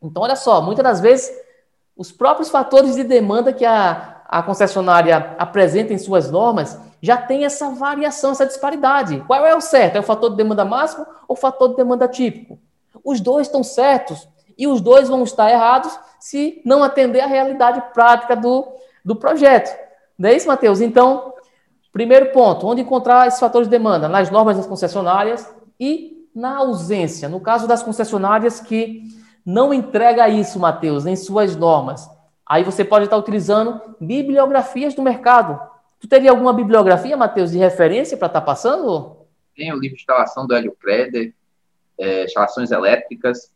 [0.02, 1.32] Então, olha só, muitas das vezes,
[1.96, 7.46] os próprios fatores de demanda que a, a concessionária apresenta em suas normas, já tem
[7.46, 9.24] essa variação, essa disparidade.
[9.28, 9.96] Qual é o certo?
[9.96, 12.60] É o fator de demanda máximo ou o fator de demanda típico?
[13.04, 14.28] Os dois estão certos
[14.58, 18.68] e os dois vão estar errados se não atender à realidade prática do,
[19.06, 19.76] do projeto.
[20.18, 20.82] Não é isso, Matheus?
[20.82, 21.34] Então,
[21.98, 24.08] Primeiro ponto, onde encontrar esses fatores de demanda?
[24.08, 27.28] Nas normas das concessionárias e na ausência.
[27.28, 29.02] No caso das concessionárias que
[29.44, 32.08] não entrega isso, Matheus, em suas normas.
[32.46, 35.60] Aí você pode estar utilizando bibliografias do mercado.
[36.00, 39.26] Tu teria alguma bibliografia, Matheus, de referência para estar passando?
[39.56, 41.34] Tem o livro de instalação do Hélio Creder,
[41.98, 43.52] é, instalações elétricas.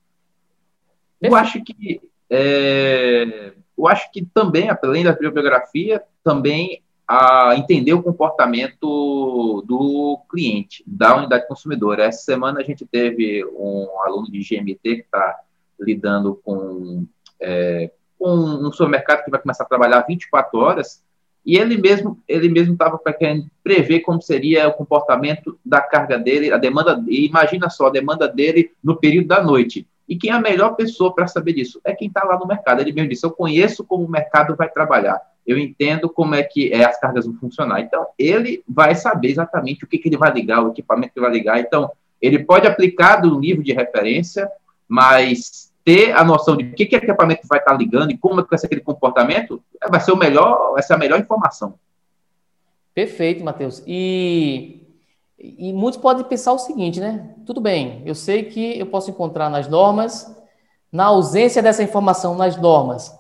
[1.22, 6.82] Eu acho que é, eu acho que também, além da bibliografia, também
[7.14, 12.06] a entender o comportamento do cliente, da unidade consumidora.
[12.06, 15.42] Essa semana a gente teve um aluno de GMT que está
[15.78, 17.06] lidando com,
[17.38, 21.04] é, com um supermercado que vai começar a trabalhar 24 horas
[21.46, 26.54] e ele mesmo ele mesmo estava querendo prever como seria o comportamento da carga dele,
[26.54, 29.86] a demanda, e imagina só, a demanda dele no período da noite.
[30.08, 31.82] E quem é a melhor pessoa para saber disso?
[31.84, 32.80] É quem está lá no mercado.
[32.80, 36.72] Ele mesmo disse: Eu conheço como o mercado vai trabalhar, eu entendo como é que
[36.72, 37.82] é, as cargas vão funcionar.
[37.82, 41.32] Então, ele vai saber exatamente o que, que ele vai ligar, o equipamento que vai
[41.32, 41.60] ligar.
[41.60, 44.50] Então, ele pode aplicar do livro de referência,
[44.88, 48.50] mas ter a noção de que, que equipamento vai estar ligando e como é que
[48.50, 51.74] vai ser aquele comportamento, vai ser o melhor, vai ser a melhor informação.
[52.94, 53.82] Perfeito, Matheus.
[53.88, 54.86] E,
[55.40, 57.34] e muitos podem pensar o seguinte, né?
[57.46, 60.36] Tudo bem, eu sei que eu posso encontrar nas normas,
[60.92, 63.18] na ausência dessa informação nas normas,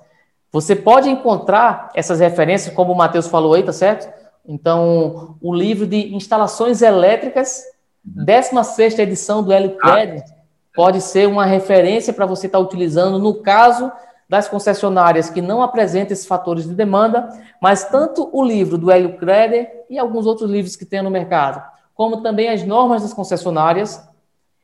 [0.51, 4.11] você pode encontrar essas referências, como o Matheus falou aí, tá certo?
[4.45, 7.63] Então, o livro de instalações elétricas,
[8.03, 8.99] 16 uhum.
[8.99, 10.41] edição do Hélio Credit, ah
[10.73, 13.91] pode ser uma referência para você estar tá utilizando no caso
[14.27, 17.27] das concessionárias que não apresentam esses fatores de demanda,
[17.61, 21.61] mas tanto o livro do Hélio Creder e alguns outros livros que tem no mercado,
[21.93, 24.01] como também as normas das concessionárias,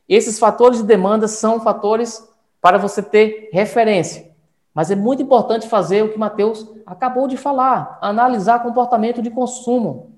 [0.08, 2.26] esses fatores de demanda são fatores
[2.62, 4.32] para você ter referência.
[4.78, 10.12] Mas é muito importante fazer o que Matheus acabou de falar, analisar comportamento de consumo.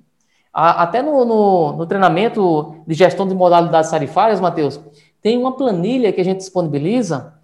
[0.51, 4.77] Até no, no, no treinamento de gestão de modalidades tarifárias, Matheus,
[5.21, 7.35] tem uma planilha que a gente disponibiliza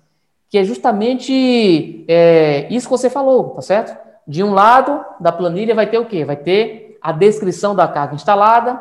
[0.49, 3.97] que é justamente é, isso que você falou, tá certo?
[4.27, 6.25] De um lado da planilha vai ter o quê?
[6.25, 8.77] Vai ter a descrição da carga instalada.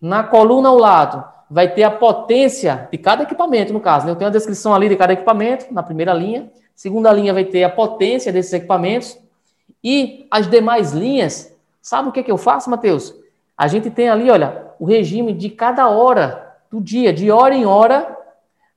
[0.00, 4.06] Na coluna ao lado vai ter a potência de cada equipamento, no caso.
[4.06, 4.12] Né?
[4.12, 6.52] Eu tenho a descrição ali de cada equipamento, na primeira linha.
[6.74, 9.18] Segunda linha vai ter a potência desses equipamentos.
[9.82, 13.14] E as demais linhas, sabe o que, que eu faço, Matheus?
[13.56, 17.64] A gente tem ali, olha, o regime de cada hora do dia, de hora em
[17.64, 18.18] hora,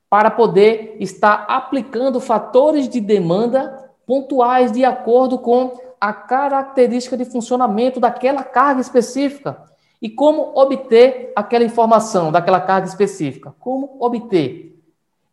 [0.10, 8.00] para poder estar aplicando fatores de demanda pontuais de acordo com a característica de funcionamento
[8.00, 9.64] daquela carga específica.
[10.02, 13.54] E como obter aquela informação daquela carga específica?
[13.60, 14.77] Como obter?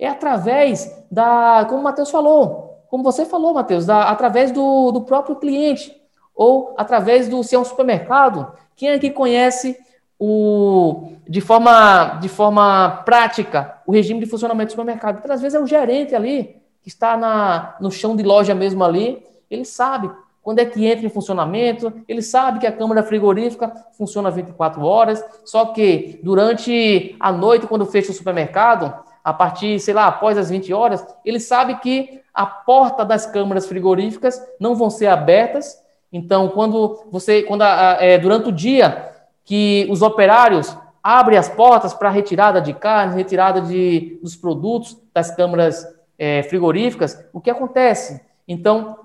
[0.04, 5.00] É através da, como o Matheus falou, como você falou, Matheus, da, através do, do
[5.00, 5.94] próprio cliente,
[6.34, 9.78] ou através do, se é um supermercado, quem é que conhece
[10.18, 15.16] o, de, forma, de forma prática o regime de funcionamento do supermercado.
[15.16, 18.84] Porque às vezes é o gerente ali, que está na, no chão de loja mesmo
[18.84, 20.10] ali, ele sabe
[20.42, 25.24] quando é que entra em funcionamento, ele sabe que a câmara frigorífica funciona 24 horas,
[25.46, 28.92] só que durante a noite, quando fecha o supermercado,
[29.24, 33.66] a partir, sei lá, após as 20 horas, ele sabe que a porta das câmaras
[33.66, 35.82] frigoríficas não vão ser abertas.
[36.12, 39.12] Então, quando você, quando a, a, é, durante o dia
[39.42, 45.34] que os operários abrem as portas para retirada de carne, retirada de, dos produtos das
[45.34, 45.86] câmaras
[46.18, 48.20] é, frigoríficas, o que acontece?
[48.46, 48.98] Então,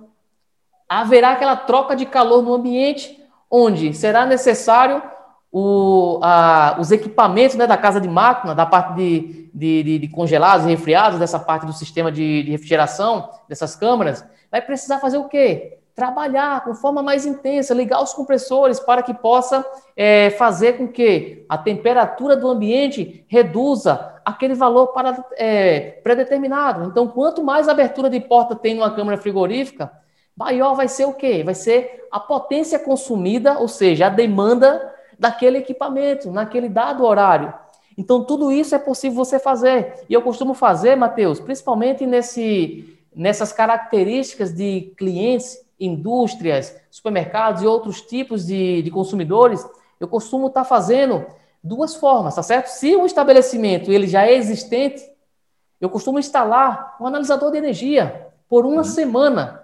[0.87, 5.01] haverá aquela troca de calor no ambiente, onde será necessário
[5.51, 10.07] o, a, os equipamentos né, da casa de máquina, da parte de, de, de, de
[10.09, 15.17] congelados e resfriados, dessa parte do sistema de, de refrigeração dessas câmaras, vai precisar fazer
[15.17, 15.79] o quê?
[15.99, 19.65] trabalhar com forma mais intensa, ligar os compressores para que possa
[19.97, 26.85] é, fazer com que a temperatura do ambiente reduza aquele valor para é, pré-determinado.
[26.85, 29.91] Então, quanto mais abertura de porta tem numa câmara frigorífica,
[30.37, 31.43] maior vai ser o quê?
[31.43, 37.53] Vai ser a potência consumida, ou seja, a demanda daquele equipamento, naquele dado horário.
[37.97, 40.05] Então, tudo isso é possível você fazer.
[40.07, 48.01] E eu costumo fazer, Matheus, principalmente nesse, nessas características de clientes indústrias, supermercados e outros
[48.01, 49.67] tipos de, de consumidores,
[49.99, 51.25] eu costumo estar tá fazendo
[51.61, 52.67] duas formas, tá certo?
[52.67, 55.03] Se o estabelecimento ele já é existente,
[55.79, 58.83] eu costumo instalar um analisador de energia por uma uhum.
[58.83, 59.63] semana,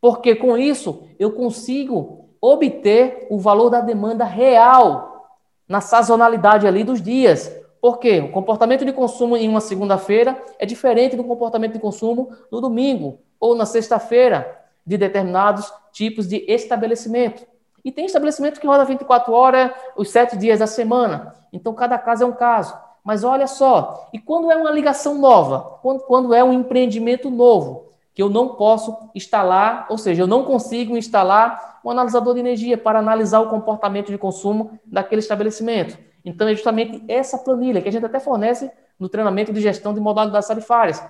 [0.00, 5.28] porque com isso eu consigo obter o valor da demanda real
[5.68, 7.50] na sazonalidade ali dos dias.
[7.80, 12.60] Porque o comportamento de consumo em uma segunda-feira é diferente do comportamento de consumo no
[12.60, 17.46] domingo ou na sexta-feira de determinados tipos de estabelecimento.
[17.84, 21.34] E tem estabelecimento que roda 24 horas, os sete dias da semana.
[21.52, 22.76] Então, cada caso é um caso.
[23.04, 25.78] Mas olha só, e quando é uma ligação nova?
[25.82, 30.44] Quando, quando é um empreendimento novo, que eu não posso instalar, ou seja, eu não
[30.44, 35.98] consigo instalar um analisador de energia para analisar o comportamento de consumo daquele estabelecimento.
[36.24, 40.00] Então, é justamente essa planilha que a gente até fornece no treinamento de gestão de
[40.00, 41.02] modalidades tarifárias,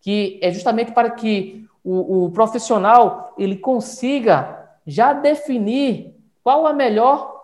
[0.00, 7.36] que é justamente para que o, o profissional ele consiga já definir qual a melhor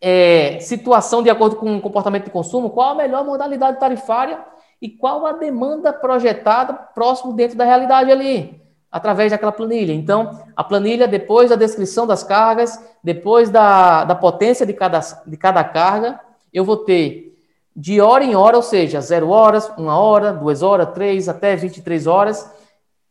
[0.00, 4.44] é, situação de acordo com o comportamento de consumo, qual a melhor modalidade tarifária
[4.80, 8.60] e qual a demanda projetada próximo dentro da realidade ali,
[8.90, 9.92] através daquela planilha.
[9.92, 15.36] Então, a planilha, depois da descrição das cargas, depois da, da potência de cada, de
[15.36, 16.20] cada carga,
[16.52, 17.28] eu vou ter
[17.74, 22.08] de hora em hora, ou seja, zero horas, uma hora, duas horas, três, até 23
[22.08, 22.50] horas,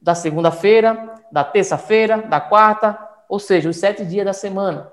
[0.01, 2.97] da segunda-feira, da terça-feira, da quarta,
[3.29, 4.91] ou seja, os sete dias da semana.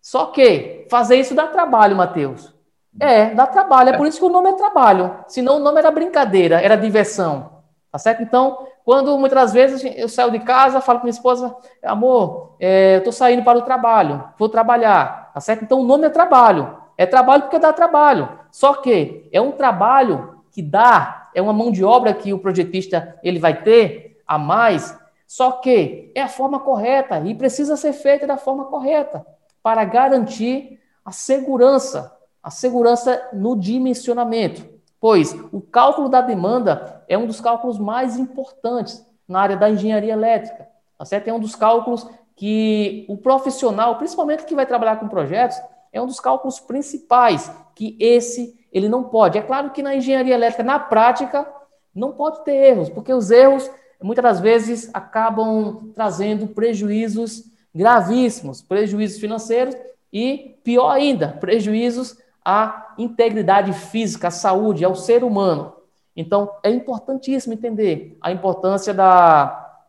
[0.00, 2.53] Só que fazer isso dá trabalho, Mateus.
[3.00, 3.90] É, dá trabalho.
[3.90, 5.16] É por isso que o nome é trabalho.
[5.26, 7.62] Senão o nome era brincadeira, era diversão.
[7.90, 8.22] Tá certo?
[8.22, 12.98] Então, quando muitas vezes eu saio de casa, falo com minha esposa, amor, é, eu
[12.98, 15.32] estou saindo para o trabalho, vou trabalhar.
[15.32, 15.64] Tá certo?
[15.64, 16.76] Então o nome é trabalho.
[16.96, 18.28] É trabalho porque dá trabalho.
[18.50, 23.18] Só que é um trabalho que dá, é uma mão de obra que o projetista
[23.22, 24.96] ele vai ter a mais.
[25.26, 29.26] Só que é a forma correta e precisa ser feita da forma correta
[29.62, 32.13] para garantir a segurança,
[32.44, 34.68] a segurança no dimensionamento,
[35.00, 40.12] pois o cálculo da demanda é um dos cálculos mais importantes na área da engenharia
[40.12, 40.68] elétrica,
[40.98, 41.28] tá certo?
[41.28, 45.56] É um dos cálculos que o profissional, principalmente que vai trabalhar com projetos,
[45.90, 49.38] é um dos cálculos principais que esse ele não pode.
[49.38, 51.50] É claro que na engenharia elétrica, na prática,
[51.94, 53.70] não pode ter erros, porque os erros
[54.02, 59.74] muitas das vezes acabam trazendo prejuízos gravíssimos prejuízos financeiros
[60.12, 65.72] e, pior ainda, prejuízos à integridade física, à saúde, ao ser humano.
[66.16, 69.80] Então, é importantíssimo entender a importância da,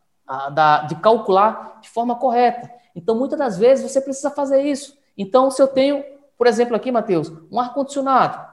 [0.53, 2.71] da, de calcular de forma correta.
[2.95, 4.97] Então, muitas das vezes, você precisa fazer isso.
[5.17, 6.03] Então, se eu tenho,
[6.37, 8.43] por exemplo, aqui, Matheus, um ar-condicionado,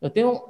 [0.00, 0.40] eu tenho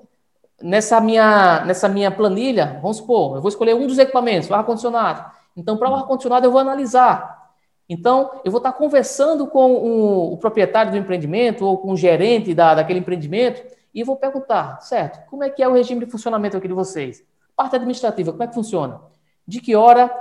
[0.60, 5.24] nessa minha, nessa minha planilha, vamos supor, eu vou escolher um dos equipamentos, o ar-condicionado.
[5.56, 7.47] Então, para o ar-condicionado, eu vou analisar
[7.88, 12.52] então, eu vou estar conversando com o, o proprietário do empreendimento ou com o gerente
[12.54, 13.62] da, daquele empreendimento
[13.94, 17.24] e vou perguntar, certo, como é que é o regime de funcionamento aqui de vocês?
[17.56, 19.00] Parte administrativa, como é que funciona?
[19.46, 20.14] De que hora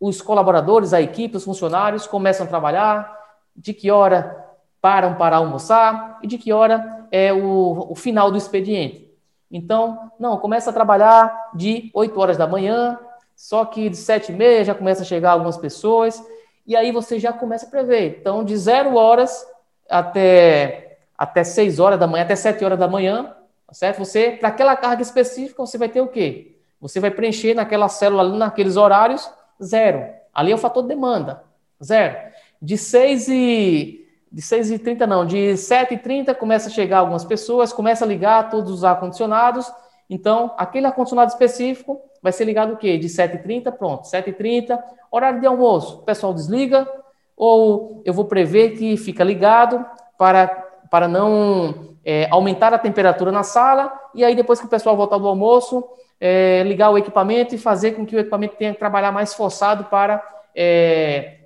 [0.00, 3.18] os colaboradores, a equipe, os funcionários começam a trabalhar?
[3.54, 4.46] De que hora
[4.80, 6.20] param para almoçar?
[6.22, 9.12] E de que hora é o, o final do expediente?
[9.50, 12.96] Então, não, começa a trabalhar de 8 horas da manhã,
[13.34, 16.22] só que de 7 e meia já começa a chegar algumas pessoas,
[16.68, 18.18] e aí você já começa a prever.
[18.20, 19.44] Então, de zero horas
[19.88, 23.34] até, até 6 horas da manhã, até 7 horas da manhã,
[23.66, 24.00] tá certo?
[24.00, 26.58] Você, para aquela carga específica, você vai ter o quê?
[26.78, 29.28] Você vai preencher naquela célula ali, naqueles horários,
[29.62, 30.12] zero.
[30.34, 31.42] Ali é o fator de demanda,
[31.82, 32.18] zero.
[32.60, 36.98] De 6 e de 6 e 30 não, de 7 e 30 começa a chegar
[36.98, 39.72] algumas pessoas, começa a ligar todos os ar-condicionados,
[40.10, 42.98] então aquele ar-condicionado específico vai ser ligado o quê?
[42.98, 44.78] De 7h30, pronto, 7h30,
[45.10, 46.88] horário de almoço, o pessoal desliga,
[47.36, 49.84] ou eu vou prever que fica ligado
[50.18, 50.48] para,
[50.90, 55.18] para não é, aumentar a temperatura na sala, e aí depois que o pessoal voltar
[55.18, 55.84] do almoço,
[56.20, 59.84] é, ligar o equipamento e fazer com que o equipamento tenha que trabalhar mais forçado
[59.84, 60.22] para,
[60.54, 61.36] é,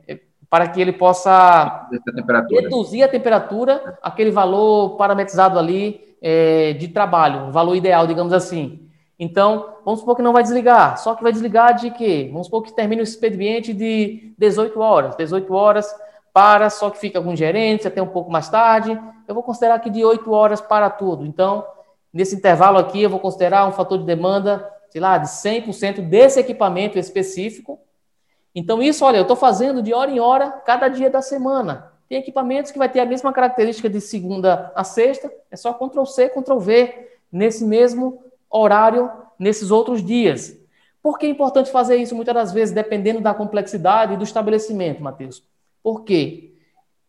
[0.48, 1.88] para que ele possa a
[2.62, 8.81] reduzir a temperatura, aquele valor parametrizado ali é, de trabalho, o valor ideal, digamos assim.
[9.24, 12.28] Então, vamos supor que não vai desligar, só que vai desligar de quê?
[12.32, 15.14] Vamos supor que termine o expediente de 18 horas.
[15.14, 15.94] 18 horas
[16.32, 19.00] para, só que fica com gerente, até um pouco mais tarde.
[19.28, 21.24] Eu vou considerar aqui de 8 horas para tudo.
[21.24, 21.64] Então,
[22.12, 26.40] nesse intervalo aqui, eu vou considerar um fator de demanda, sei lá, de 100% desse
[26.40, 27.78] equipamento específico.
[28.52, 31.92] Então, isso, olha, eu estou fazendo de hora em hora, cada dia da semana.
[32.08, 36.06] Tem equipamentos que vai ter a mesma característica de segunda a sexta, é só Ctrl
[36.06, 40.56] C, Ctrl V nesse mesmo horário nesses outros dias.
[41.02, 45.42] Por que é importante fazer isso muitas das vezes, dependendo da complexidade do estabelecimento, Matheus?
[45.82, 46.54] Porque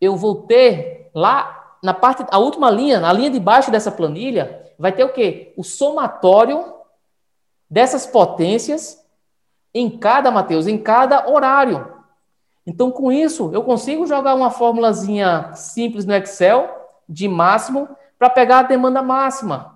[0.00, 4.72] eu vou ter lá na parte, a última linha, na linha de baixo dessa planilha,
[4.78, 5.52] vai ter o quê?
[5.56, 6.64] O somatório
[7.68, 9.04] dessas potências
[9.72, 11.92] em cada, Mateus, em cada horário.
[12.66, 16.68] Então, com isso, eu consigo jogar uma formulazinha simples no Excel
[17.06, 17.88] de máximo
[18.18, 19.73] para pegar a demanda máxima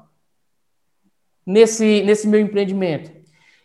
[1.48, 3.10] nesse, nesse meu empreendimento.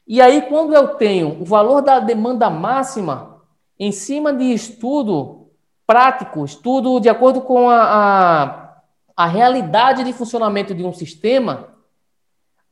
[0.07, 3.41] E aí, quando eu tenho o valor da demanda máxima
[3.77, 5.49] em cima de estudo
[5.85, 8.77] prático, estudo de acordo com a, a,
[9.17, 11.73] a realidade de funcionamento de um sistema,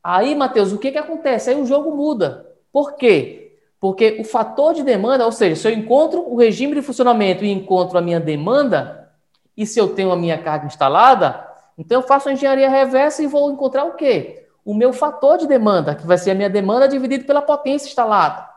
[0.02, 1.50] aí, Matheus, o que, que acontece?
[1.50, 2.48] Aí o jogo muda.
[2.72, 3.58] Por quê?
[3.82, 7.52] Porque o fator de demanda, ou seja, se eu encontro o regime de funcionamento e
[7.52, 9.12] encontro a minha demanda,
[9.58, 11.46] e se eu tenho a minha carga instalada,
[11.78, 14.42] então eu faço a engenharia reversa e vou encontrar o quê?
[14.64, 18.48] O meu fator de demanda, que vai ser a minha demanda dividido pela potência instalada.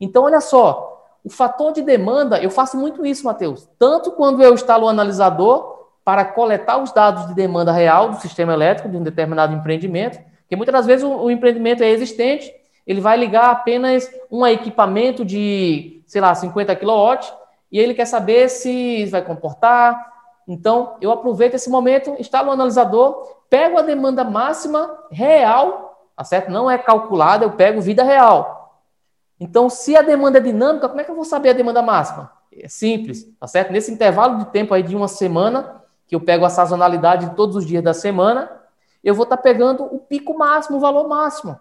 [0.00, 0.94] Então, olha só,
[1.24, 3.68] o fator de demanda, eu faço muito isso, Matheus.
[3.78, 8.52] Tanto quando eu instalo o analisador para coletar os dados de demanda real do sistema
[8.52, 12.52] elétrico de um determinado empreendimento, porque muitas das vezes o, o empreendimento é existente,
[12.86, 17.18] ele vai ligar apenas um equipamento de, sei lá, 50 kW,
[17.72, 20.12] e ele quer saber se vai comportar.
[20.46, 26.50] Então, eu aproveito esse momento, instalo o analisador, pego a demanda máxima real, tá certo?
[26.50, 28.64] Não é calculada, eu pego vida real
[29.38, 32.30] então, se a demanda é dinâmica, como é que eu vou saber a demanda máxima?
[32.52, 33.72] É simples, tá certo?
[33.72, 37.56] Nesse intervalo de tempo aí de uma semana, que eu pego a sazonalidade de todos
[37.56, 38.50] os dias da semana,
[39.02, 41.58] eu vou estar tá pegando o pico máximo, o valor máximo,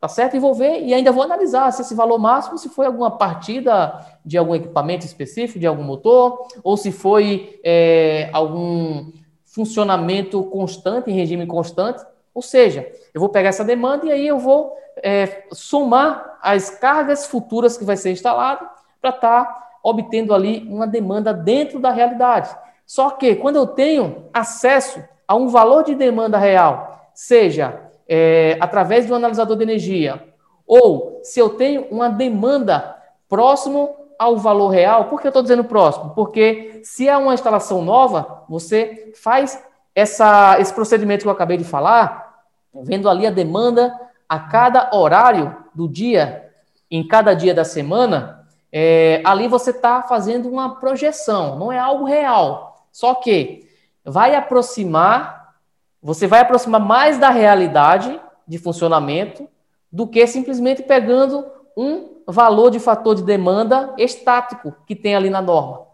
[0.00, 0.36] tá certo?
[0.36, 4.00] E vou ver e ainda vou analisar se esse valor máximo, se foi alguma partida
[4.24, 9.10] de algum equipamento específico, de algum motor, ou se foi é, algum
[9.56, 12.04] funcionamento constante, em regime constante.
[12.34, 17.26] Ou seja, eu vou pegar essa demanda e aí eu vou é, somar as cargas
[17.26, 18.68] futuras que vai ser instalado
[19.00, 22.54] para estar tá obtendo ali uma demanda dentro da realidade.
[22.84, 29.06] Só que quando eu tenho acesso a um valor de demanda real, seja é, através
[29.06, 30.22] do analisador de energia,
[30.66, 32.94] ou se eu tenho uma demanda
[33.26, 36.10] próximo ao valor real, por que eu estou dizendo próximo?
[36.14, 39.62] Porque se é uma instalação nova, você faz
[39.94, 42.44] essa, esse procedimento que eu acabei de falar,
[42.74, 43.98] vendo ali a demanda
[44.28, 46.50] a cada horário do dia,
[46.90, 52.04] em cada dia da semana, é, ali você está fazendo uma projeção, não é algo
[52.04, 52.86] real.
[52.92, 53.68] Só que
[54.04, 55.54] vai aproximar,
[56.02, 59.48] você vai aproximar mais da realidade de funcionamento
[59.90, 65.40] do que simplesmente pegando um valor de fator de demanda estático que tem ali na
[65.40, 65.86] norma.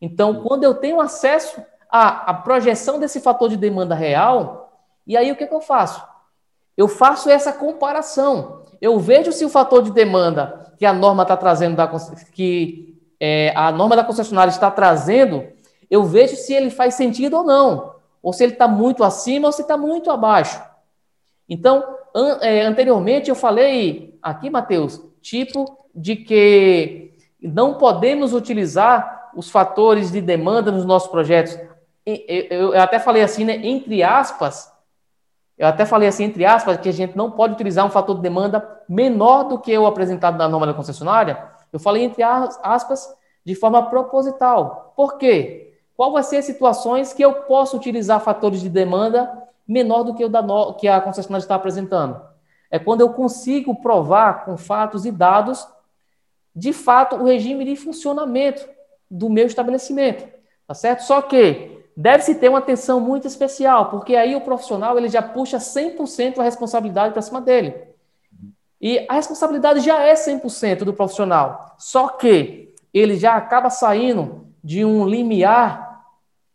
[0.00, 5.30] Então, quando eu tenho acesso à, à projeção desse fator de demanda real, e aí
[5.30, 6.04] o que, que eu faço?
[6.76, 8.62] Eu faço essa comparação.
[8.80, 11.88] Eu vejo se o fator de demanda que a norma está trazendo, da,
[12.32, 15.46] que é, a norma da concessionária está trazendo,
[15.90, 17.94] eu vejo se ele faz sentido ou não.
[18.22, 20.60] Ou se ele está muito acima ou se está muito abaixo.
[21.48, 27.12] Então, an, é, anteriormente eu falei aqui, Matheus, tipo de que
[27.42, 31.58] não podemos utilizar os fatores de demanda nos nossos projetos.
[32.06, 34.72] Eu, até falei assim, né, entre aspas,
[35.58, 38.22] eu até falei assim, entre aspas, que a gente não pode utilizar um fator de
[38.22, 41.42] demanda menor do que o apresentado na norma da concessionária.
[41.72, 43.12] Eu falei entre aspas
[43.44, 44.92] de forma proposital.
[44.96, 45.74] Por quê?
[45.96, 50.24] Qual vai ser as situações que eu posso utilizar fatores de demanda menor do que
[50.24, 50.74] o da no...
[50.74, 52.20] que a concessionária está apresentando?
[52.76, 55.66] É quando eu consigo provar com fatos e dados,
[56.54, 58.66] de fato, o regime de funcionamento
[59.10, 60.28] do meu estabelecimento.
[60.66, 61.00] Tá certo?
[61.04, 65.56] Só que deve-se ter uma atenção muito especial, porque aí o profissional ele já puxa
[65.56, 67.74] 100% a responsabilidade para cima dele.
[68.80, 74.84] E a responsabilidade já é 100% do profissional, só que ele já acaba saindo de
[74.84, 76.04] um limiar,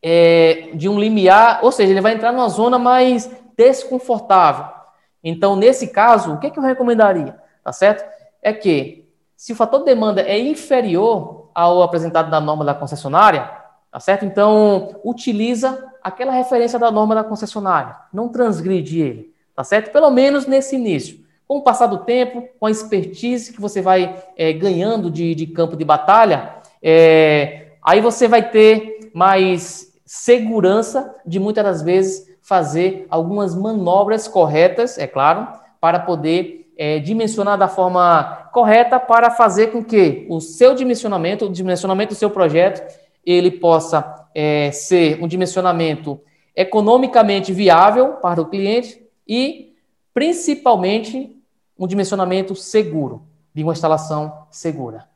[0.03, 4.80] é, de um limiar, ou seja, ele vai entrar numa zona mais desconfortável.
[5.23, 7.37] Então, nesse caso, o que, que eu recomendaria?
[7.63, 8.03] Tá certo?
[8.41, 13.61] É que, se o fator de demanda é inferior ao apresentado na norma da concessionária,
[13.91, 14.23] Tá certo?
[14.23, 19.91] Então, utiliza aquela referência da norma da concessionária, não transgride ele, tá certo?
[19.91, 21.19] Pelo menos nesse início.
[21.45, 25.45] Com o passar do tempo, com a expertise que você vai é, ganhando de, de,
[25.47, 33.05] campo de batalha, é, aí você vai ter mais segurança de muitas das vezes fazer
[33.09, 35.47] algumas manobras corretas, é claro,
[35.79, 41.49] para poder é, dimensionar da forma correta para fazer com que o seu dimensionamento, o
[41.51, 42.81] dimensionamento do seu projeto,
[43.25, 46.19] ele possa é, ser um dimensionamento
[46.55, 49.75] economicamente viável para o cliente e,
[50.13, 51.35] principalmente,
[51.77, 53.23] um dimensionamento seguro,
[53.53, 55.10] de uma instalação segura.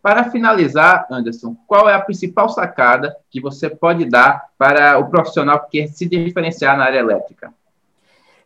[0.00, 5.60] Para finalizar, Anderson, qual é a principal sacada que você pode dar para o profissional
[5.60, 7.52] que quer se diferenciar na área elétrica?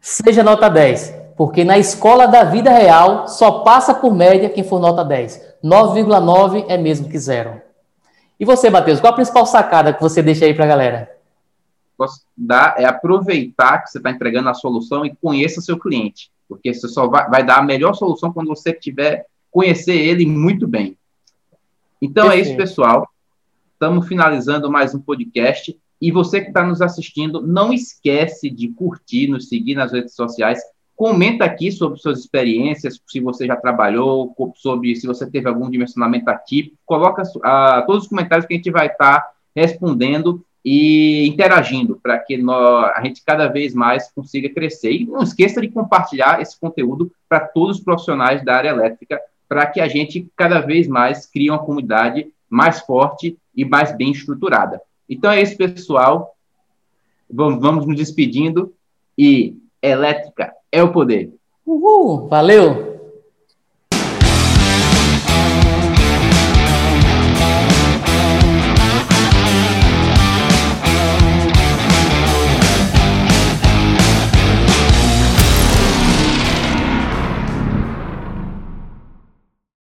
[0.00, 1.22] Seja nota 10.
[1.36, 5.56] Porque na escola da vida real só passa por média quem for nota 10.
[5.62, 7.60] 9,9 é mesmo que zero.
[8.40, 11.16] E você, Matheus, qual a principal sacada que você deixa aí para a galera?
[11.96, 16.30] Posso dar é aproveitar que você está entregando a solução e conheça seu cliente.
[16.48, 20.66] Porque você só vai, vai dar a melhor solução quando você estiver conhecer ele muito
[20.66, 20.96] bem.
[22.02, 22.46] Então Perfeito.
[22.46, 23.08] é isso, pessoal.
[23.74, 25.78] Estamos finalizando mais um podcast.
[26.00, 30.60] E você que está nos assistindo, não esquece de curtir, nos seguir nas redes sociais.
[30.96, 36.28] Comenta aqui sobre suas experiências, se você já trabalhou, sobre se você teve algum dimensionamento
[36.28, 36.76] atípico.
[36.84, 42.18] Coloca uh, todos os comentários que a gente vai estar tá respondendo e interagindo para
[42.18, 44.90] que nós, a gente cada vez mais consiga crescer.
[44.90, 49.20] E não esqueça de compartilhar esse conteúdo para todos os profissionais da área elétrica,
[49.52, 54.10] para que a gente cada vez mais crie uma comunidade mais forte e mais bem
[54.10, 54.80] estruturada.
[55.06, 56.34] Então é isso, pessoal.
[57.30, 58.72] Vamos nos despedindo
[59.16, 61.34] e elétrica é o poder.
[61.66, 62.91] Uhul, valeu!